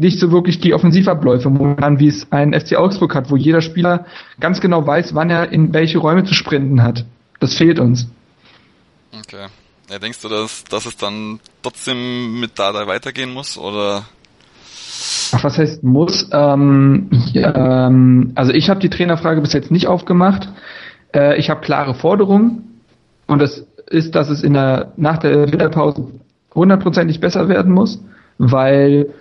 [0.01, 4.07] nicht so wirklich die Offensivabläufe momentan, wie es ein FC Augsburg hat, wo jeder Spieler
[4.39, 7.05] ganz genau weiß, wann er in welche Räume zu sprinten hat.
[7.39, 8.09] Das fehlt uns.
[9.19, 9.47] Okay.
[9.89, 14.05] Ja, denkst du, dass, dass es dann trotzdem mit Dada weitergehen muss oder?
[15.31, 16.29] Ach, was heißt muss?
[16.31, 20.49] Ähm, ja, ähm, also ich habe die Trainerfrage bis jetzt nicht aufgemacht.
[21.13, 22.81] Äh, ich habe klare Forderungen
[23.25, 26.07] und das ist, dass es in der nach der Winterpause
[26.53, 27.99] hundertprozentig besser werden muss,
[28.37, 29.13] weil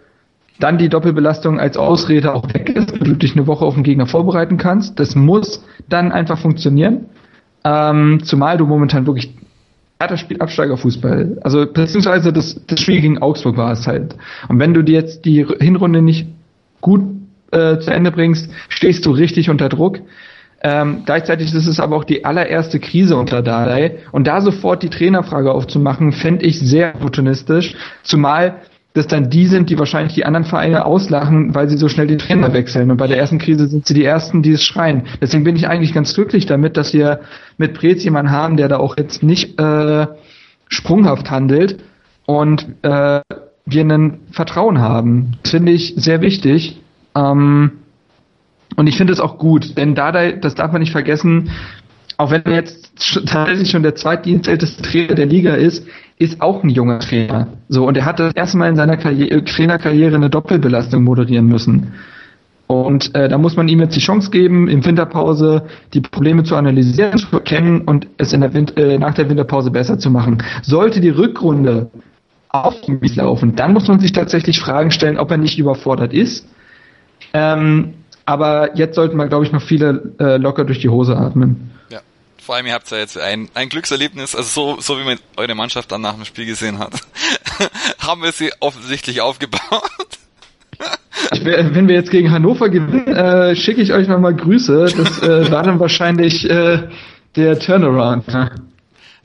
[0.61, 4.07] dann die Doppelbelastung als Ausrede auch weg ist, du dich eine Woche auf den Gegner
[4.07, 4.99] vorbereiten kannst.
[4.99, 7.07] Das muss dann einfach funktionieren.
[7.65, 9.35] Ähm, zumal du momentan wirklich
[10.01, 11.39] Hertha spielt Absteigerfußball.
[11.43, 14.15] Also beziehungsweise das, das Spiel gegen Augsburg war es halt.
[14.49, 16.29] Und wenn du dir jetzt die Hinrunde nicht
[16.81, 17.03] gut
[17.51, 20.01] äh, zu Ende bringst, stehst du richtig unter Druck.
[20.61, 23.99] Ähm, gleichzeitig ist es aber auch die allererste Krise unter Dardai.
[24.13, 27.75] Und da sofort die Trainerfrage aufzumachen, fände ich sehr opportunistisch.
[28.03, 28.57] Zumal
[28.99, 32.19] das dann die sind, die wahrscheinlich die anderen Vereine auslachen, weil sie so schnell den
[32.19, 32.91] Trainer wechseln.
[32.91, 35.05] Und bei der ersten Krise sind sie die Ersten, die es schreien.
[35.21, 37.21] Deswegen bin ich eigentlich ganz glücklich damit, dass wir
[37.57, 40.07] mit Prez jemanden haben, der da auch jetzt nicht äh,
[40.69, 41.83] sprunghaft handelt
[42.27, 43.21] und äh,
[43.65, 45.39] wir einen Vertrauen haben.
[45.43, 46.81] Das finde ich sehr wichtig.
[47.15, 47.73] Ähm,
[48.77, 51.51] und ich finde es auch gut, denn da, das darf man nicht vergessen,
[52.17, 52.93] auch wenn er jetzt
[53.27, 55.87] tatsächlich schon der zweitdienstälteste Trainer der Liga ist,
[56.19, 57.49] ist auch ein junger Trainer.
[57.69, 61.95] So, und er hat das erste Mal in seiner Karriere, Trainerkarriere eine Doppelbelastung moderieren müssen.
[62.67, 65.63] Und äh, da muss man ihm jetzt die Chance geben, im Winterpause
[65.95, 69.71] die Probleme zu analysieren, zu erkennen und es in der Win äh, nach der Winterpause
[69.71, 70.43] besser zu machen.
[70.63, 71.91] Sollte die Rückrunde
[72.51, 76.47] aufwendig laufen, dann muss man sich tatsächlich Fragen stellen, ob er nicht überfordert ist.
[77.33, 77.95] Ähm,
[78.27, 81.68] aber jetzt sollten wir, glaube ich, noch viele äh, locker durch die Hose atmen.
[82.43, 85.55] Vor allem, ihr habt ja jetzt ein, ein Glückserlebnis, also so, so wie man eure
[85.55, 86.93] Mannschaft dann nach dem Spiel gesehen hat,
[87.99, 89.61] haben wir sie offensichtlich aufgebaut.
[91.33, 94.93] Ich, wenn wir jetzt gegen Hannover gewinnen, äh, schicke ich euch nochmal Grüße.
[94.97, 96.89] Das äh, war dann wahrscheinlich äh,
[97.37, 98.27] der Turnaround.
[98.29, 98.51] Ja.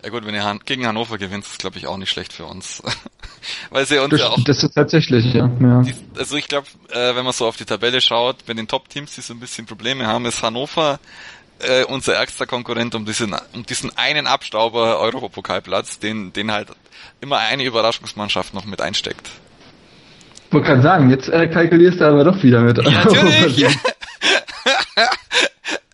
[0.03, 2.45] ja gut, wenn ihr Han gegen Hannover gewinnt, ist glaube ich auch nicht schlecht für
[2.45, 2.81] uns.
[3.69, 4.43] Weil sie uns das, ja auch.
[4.43, 5.49] Das ist tatsächlich, ja.
[5.59, 5.83] ja.
[6.17, 9.21] Also ich glaube, äh, wenn man so auf die Tabelle schaut, bei den Top-Teams, die
[9.21, 10.99] so ein bisschen Probleme haben, ist Hannover
[11.59, 16.69] äh, unser ärgster Konkurrent um diesen, um diesen einen Abstauber Europapokalplatz, den, den halt
[17.21, 19.29] immer eine Überraschungsmannschaft noch mit einsteckt.
[20.51, 22.77] Wollte gerade sagen, jetzt äh, kalkulierst du aber doch wieder mit.
[22.77, 23.65] Ja, natürlich.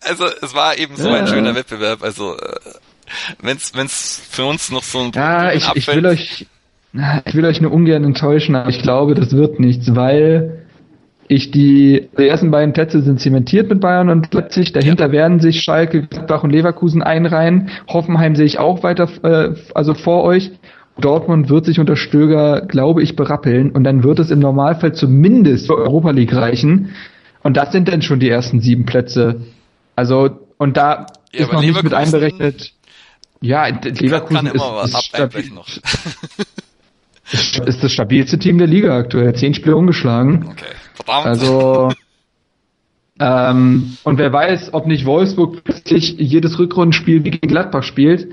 [0.02, 1.14] also es war eben so ja.
[1.16, 2.02] ein schöner Wettbewerb.
[2.02, 2.56] Also äh,
[3.40, 6.46] wenn's wenn's für uns noch so ein ja, ich, ich will euch
[7.24, 10.59] ich will euch nur ungern enttäuschen, aber ich glaube, das wird nichts, weil
[11.30, 14.72] ich die, die ersten beiden Plätze sind zementiert mit Bayern und Leipzig.
[14.72, 15.12] Dahinter ja.
[15.12, 17.70] werden sich Schalke, Gladbach und Leverkusen einreihen.
[17.88, 20.50] Hoffenheim sehe ich auch weiter, äh, also vor euch.
[21.00, 25.68] Dortmund wird sich unter Stöger, glaube ich, berappeln und dann wird es im Normalfall zumindest
[25.68, 26.96] für Europa League reichen.
[27.44, 29.40] Und das sind dann schon die ersten sieben Plätze.
[29.94, 32.72] Also, und da ja, ist noch nicht mit einberechnet.
[33.40, 35.50] Ja, Leverkusen kann, ist, ist stabil.
[35.54, 35.68] Noch.
[37.66, 39.32] ist das stabilste Team der Liga aktuell.
[39.36, 40.48] Zehn Spiele ungeschlagen.
[40.50, 40.64] Okay.
[41.04, 41.26] Verdammt.
[41.26, 41.92] Also,
[43.18, 48.28] ähm, und wer weiß, ob nicht Wolfsburg plötzlich jedes Rückrundenspiel wie gegen Gladbach spielt.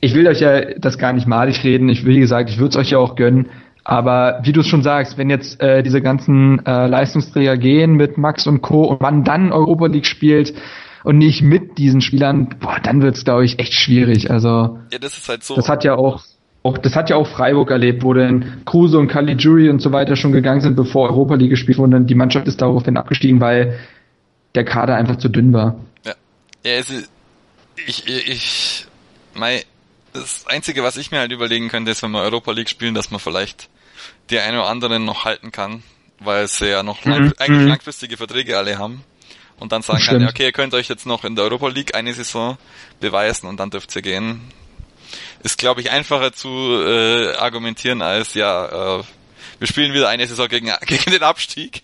[0.00, 1.88] Ich will euch ja das gar nicht malig reden.
[1.88, 3.50] Ich will, wie gesagt, ich würde es euch ja auch gönnen.
[3.82, 8.18] Aber wie du es schon sagst, wenn jetzt äh, diese ganzen äh, Leistungsträger gehen mit
[8.18, 8.84] Max und Co.
[8.84, 10.54] und man dann Europa League spielt
[11.02, 14.30] und nicht mit diesen Spielern, boah, dann wird's glaube ich echt schwierig.
[14.30, 15.56] Also ja, das ist halt so.
[15.56, 16.22] Das hat ja auch
[16.62, 20.16] auch, das hat ja auch Freiburg erlebt, wo dann Kruse und Caligiuri und so weiter
[20.16, 21.96] schon gegangen sind, bevor Europa League gespielt wurde.
[21.96, 23.80] Und die Mannschaft ist daraufhin abgestiegen, weil
[24.54, 25.80] der Kader einfach zu dünn war.
[26.04, 26.14] Ja,
[26.64, 26.94] ja also
[27.86, 28.86] ich, ich,
[29.34, 29.60] mein,
[30.12, 33.10] das Einzige, was ich mir halt überlegen könnte, ist, wenn wir Europa League spielen, dass
[33.10, 33.70] man vielleicht
[34.28, 35.82] die eine oder anderen noch halten kann,
[36.18, 37.10] weil sie ja noch mhm.
[37.10, 37.68] lang, eigentlich mhm.
[37.68, 39.02] langfristige Verträge alle haben.
[39.58, 41.94] Und dann sagen kann, ja, okay, ihr könnt euch jetzt noch in der Europa League
[41.94, 42.56] eine Saison
[42.98, 44.40] beweisen und dann dürft ihr gehen
[45.42, 49.02] ist, glaube ich, einfacher zu äh, argumentieren als, ja, äh,
[49.58, 51.82] wir spielen wieder eine Saison gegen, gegen den Abstieg.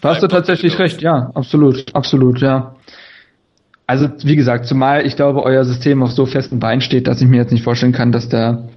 [0.00, 2.76] Da hast du tatsächlich recht, ja, absolut, absolut, ja.
[3.86, 7.28] Also, wie gesagt, zumal ich glaube, euer System auf so festen Beinen steht, dass ich
[7.28, 8.68] mir jetzt nicht vorstellen kann, dass da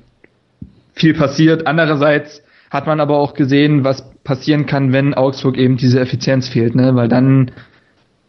[0.93, 1.67] viel passiert.
[1.67, 6.75] Andererseits hat man aber auch gesehen, was passieren kann, wenn Augsburg eben diese Effizienz fehlt,
[6.75, 6.95] ne?
[6.95, 7.51] Weil dann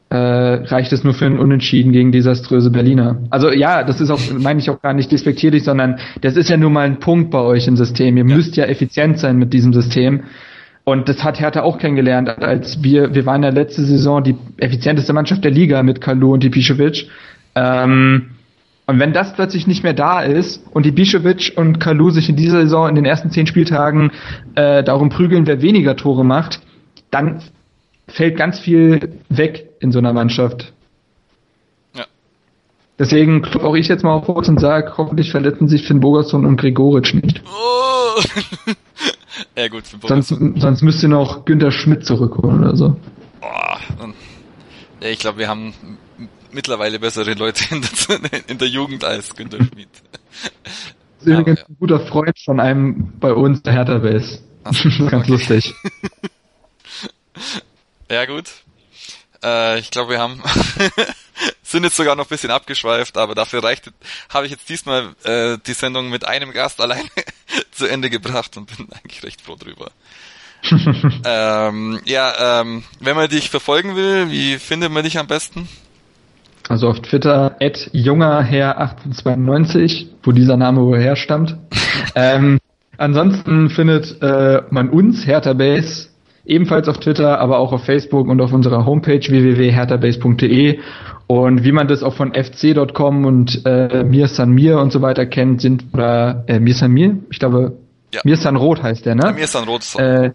[0.09, 3.19] äh, reicht es nur für ein Unentschieden gegen desaströse Berliner.
[3.31, 6.57] Also ja, das ist auch, meine ich auch gar nicht despektierlich, sondern das ist ja
[6.57, 8.17] nur mal ein Punkt bei euch im System.
[8.17, 8.37] Ihr ja.
[8.37, 10.25] müsst ja effizient sein mit diesem System.
[10.85, 15.13] Und das hat Hertha auch kennengelernt, als wir, wir waren ja letzte Saison die effizienteste
[15.13, 17.07] Mannschaft der Liga mit Kalu und Ibišević.
[17.57, 18.31] Ähm,
[18.87, 22.37] und wenn das plötzlich nicht mehr da ist und die Ibišević und Kalu sich in
[22.37, 24.13] dieser Saison in den ersten zehn Spieltagen
[24.55, 26.61] äh, darum prügeln, wer weniger Tore macht,
[27.11, 27.41] dann
[28.07, 30.73] fällt ganz viel weg in so einer Mannschaft.
[31.95, 32.07] Ja.
[32.99, 36.47] Deswegen klopfe auch ich jetzt mal auf Holz und sage, hoffentlich verletzen sich Finn Bogerson
[36.47, 37.43] und Gregoritsch nicht.
[37.47, 38.21] Oh.
[39.57, 42.97] ja gut, Finn sonst, sonst müsst ihr noch Günter Schmidt zurückholen oder so.
[43.41, 43.79] Boah.
[45.01, 45.75] Ja, ich glaube, wir haben
[46.53, 49.89] mittlerweile bessere Leute in der, in der Jugend als Günter Schmidt.
[50.63, 50.73] Das
[51.21, 51.67] ist übrigens ja.
[51.69, 54.41] ein guter Freund von einem bei uns, der Hertha Base.
[54.65, 55.31] Ganz okay.
[55.31, 55.75] lustig.
[58.11, 58.45] Ja, gut.
[59.43, 60.43] Äh, ich glaube, wir haben
[61.63, 63.91] sind jetzt sogar noch ein bisschen abgeschweift, aber dafür reicht,
[64.33, 67.09] habe ich jetzt diesmal äh, die Sendung mit einem Gast alleine
[67.73, 69.91] zu Ende gebracht und bin eigentlich recht froh drüber.
[71.25, 75.69] ähm, ja, ähm, wenn man dich verfolgen will, wie findet man dich am besten?
[76.69, 81.55] Also auf Twitter at jungerherr1892, wo dieser Name woher stammt.
[82.15, 82.59] ähm,
[82.99, 86.09] ansonsten findet äh, man uns, Hertha Base,
[86.47, 90.79] ebenfalls auf Twitter, aber auch auf Facebook und auf unserer Homepage www.hertabase.de.
[91.27, 95.27] Und wie man das auch von fc.com und äh, Mir San Mir und so weiter
[95.27, 97.73] kennt, sind, oder äh, Mir San Mir, ich glaube,
[98.15, 98.21] ja.
[98.25, 99.23] Mir San Rot heißt der, ne?
[99.27, 99.83] Ja, Mir San Rot.
[99.99, 100.31] Äh,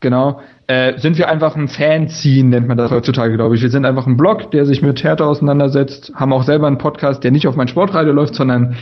[0.00, 0.40] genau.
[0.66, 3.62] Äh, sind wir einfach ein Fanzine, nennt man das heutzutage, glaube ich.
[3.62, 7.24] Wir sind einfach ein Blog, der sich mit Hertha auseinandersetzt, haben auch selber einen Podcast,
[7.24, 8.76] der nicht auf mein Sportradio läuft, sondern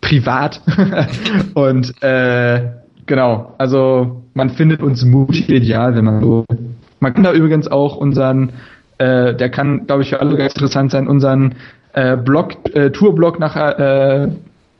[0.00, 0.60] privat.
[1.54, 2.60] und äh,
[3.06, 6.44] genau, also man findet uns multimedial, wenn man so.
[7.00, 8.50] Man kann da übrigens auch unseren,
[8.98, 11.56] äh, der kann, glaube ich, für alle ganz interessant sein, unseren
[11.92, 14.28] äh, Blog, äh, Tourblog nach äh,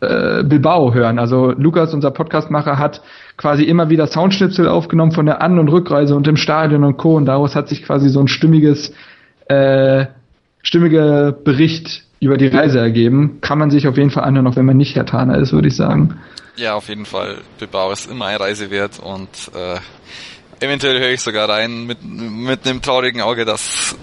[0.01, 1.19] äh, Bilbao hören.
[1.19, 3.03] Also Lukas, unser Podcastmacher, hat
[3.37, 7.17] quasi immer wieder Soundschnipsel aufgenommen von der An- und Rückreise und im Stadion und Co.
[7.17, 8.93] Und daraus hat sich quasi so ein stimmiges,
[9.49, 10.07] äh,
[10.63, 13.39] stimmiger Bericht über die Reise ergeben.
[13.41, 15.69] Kann man sich auf jeden Fall anhören, auch wenn man nicht Herr Taner ist, würde
[15.69, 16.17] ich sagen.
[16.57, 17.43] Ja, auf jeden Fall.
[17.59, 19.79] Bilbao ist immer eine Reise wert und äh,
[20.61, 23.95] eventuell höre ich sogar rein mit, mit einem traurigen Auge, dass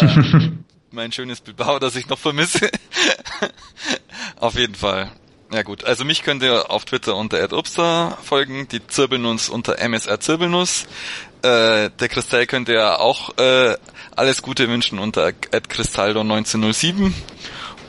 [0.00, 0.06] äh,
[0.90, 2.68] mein schönes Bilbao, das ich noch vermisse.
[4.36, 5.12] auf jeden Fall.
[5.52, 10.18] Ja gut, also mich könnt ihr auf Twitter unter @obster folgen, die Zirbelnuss unter MSR
[10.18, 10.86] Zirbelnuss.
[11.42, 13.76] Äh, der Kristall könnt ihr auch äh,
[14.16, 17.12] alles Gute wünschen unter @cristaldo1907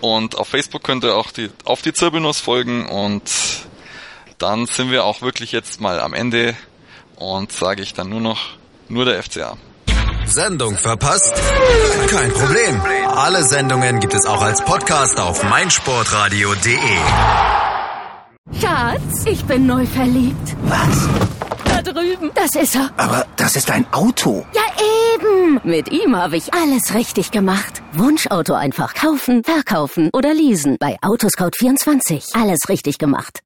[0.01, 3.24] und auf Facebook könnt ihr auch die auf die Zirbelnuss folgen und
[4.38, 6.56] dann sind wir auch wirklich jetzt mal am Ende
[7.16, 8.40] und sage ich dann nur noch
[8.88, 9.58] nur der FCA.
[10.26, 11.34] Sendung verpasst?
[12.10, 12.82] Kein Problem.
[13.16, 16.78] Alle Sendungen gibt es auch als Podcast auf meinsportradio.de.
[18.60, 20.56] Schatz, ich bin neu verliebt.
[20.64, 21.10] Was?
[21.66, 22.32] Da drüben.
[22.34, 22.90] Das ist er.
[22.98, 24.46] Aber das ist ein Auto.
[24.54, 24.62] Ja,
[25.16, 25.60] eben.
[25.64, 27.82] Mit ihm habe ich alles richtig gemacht.
[27.94, 30.78] Wunschauto einfach kaufen, verkaufen oder leasen.
[30.80, 32.40] Bei Autoscout24.
[32.40, 33.40] Alles richtig gemacht.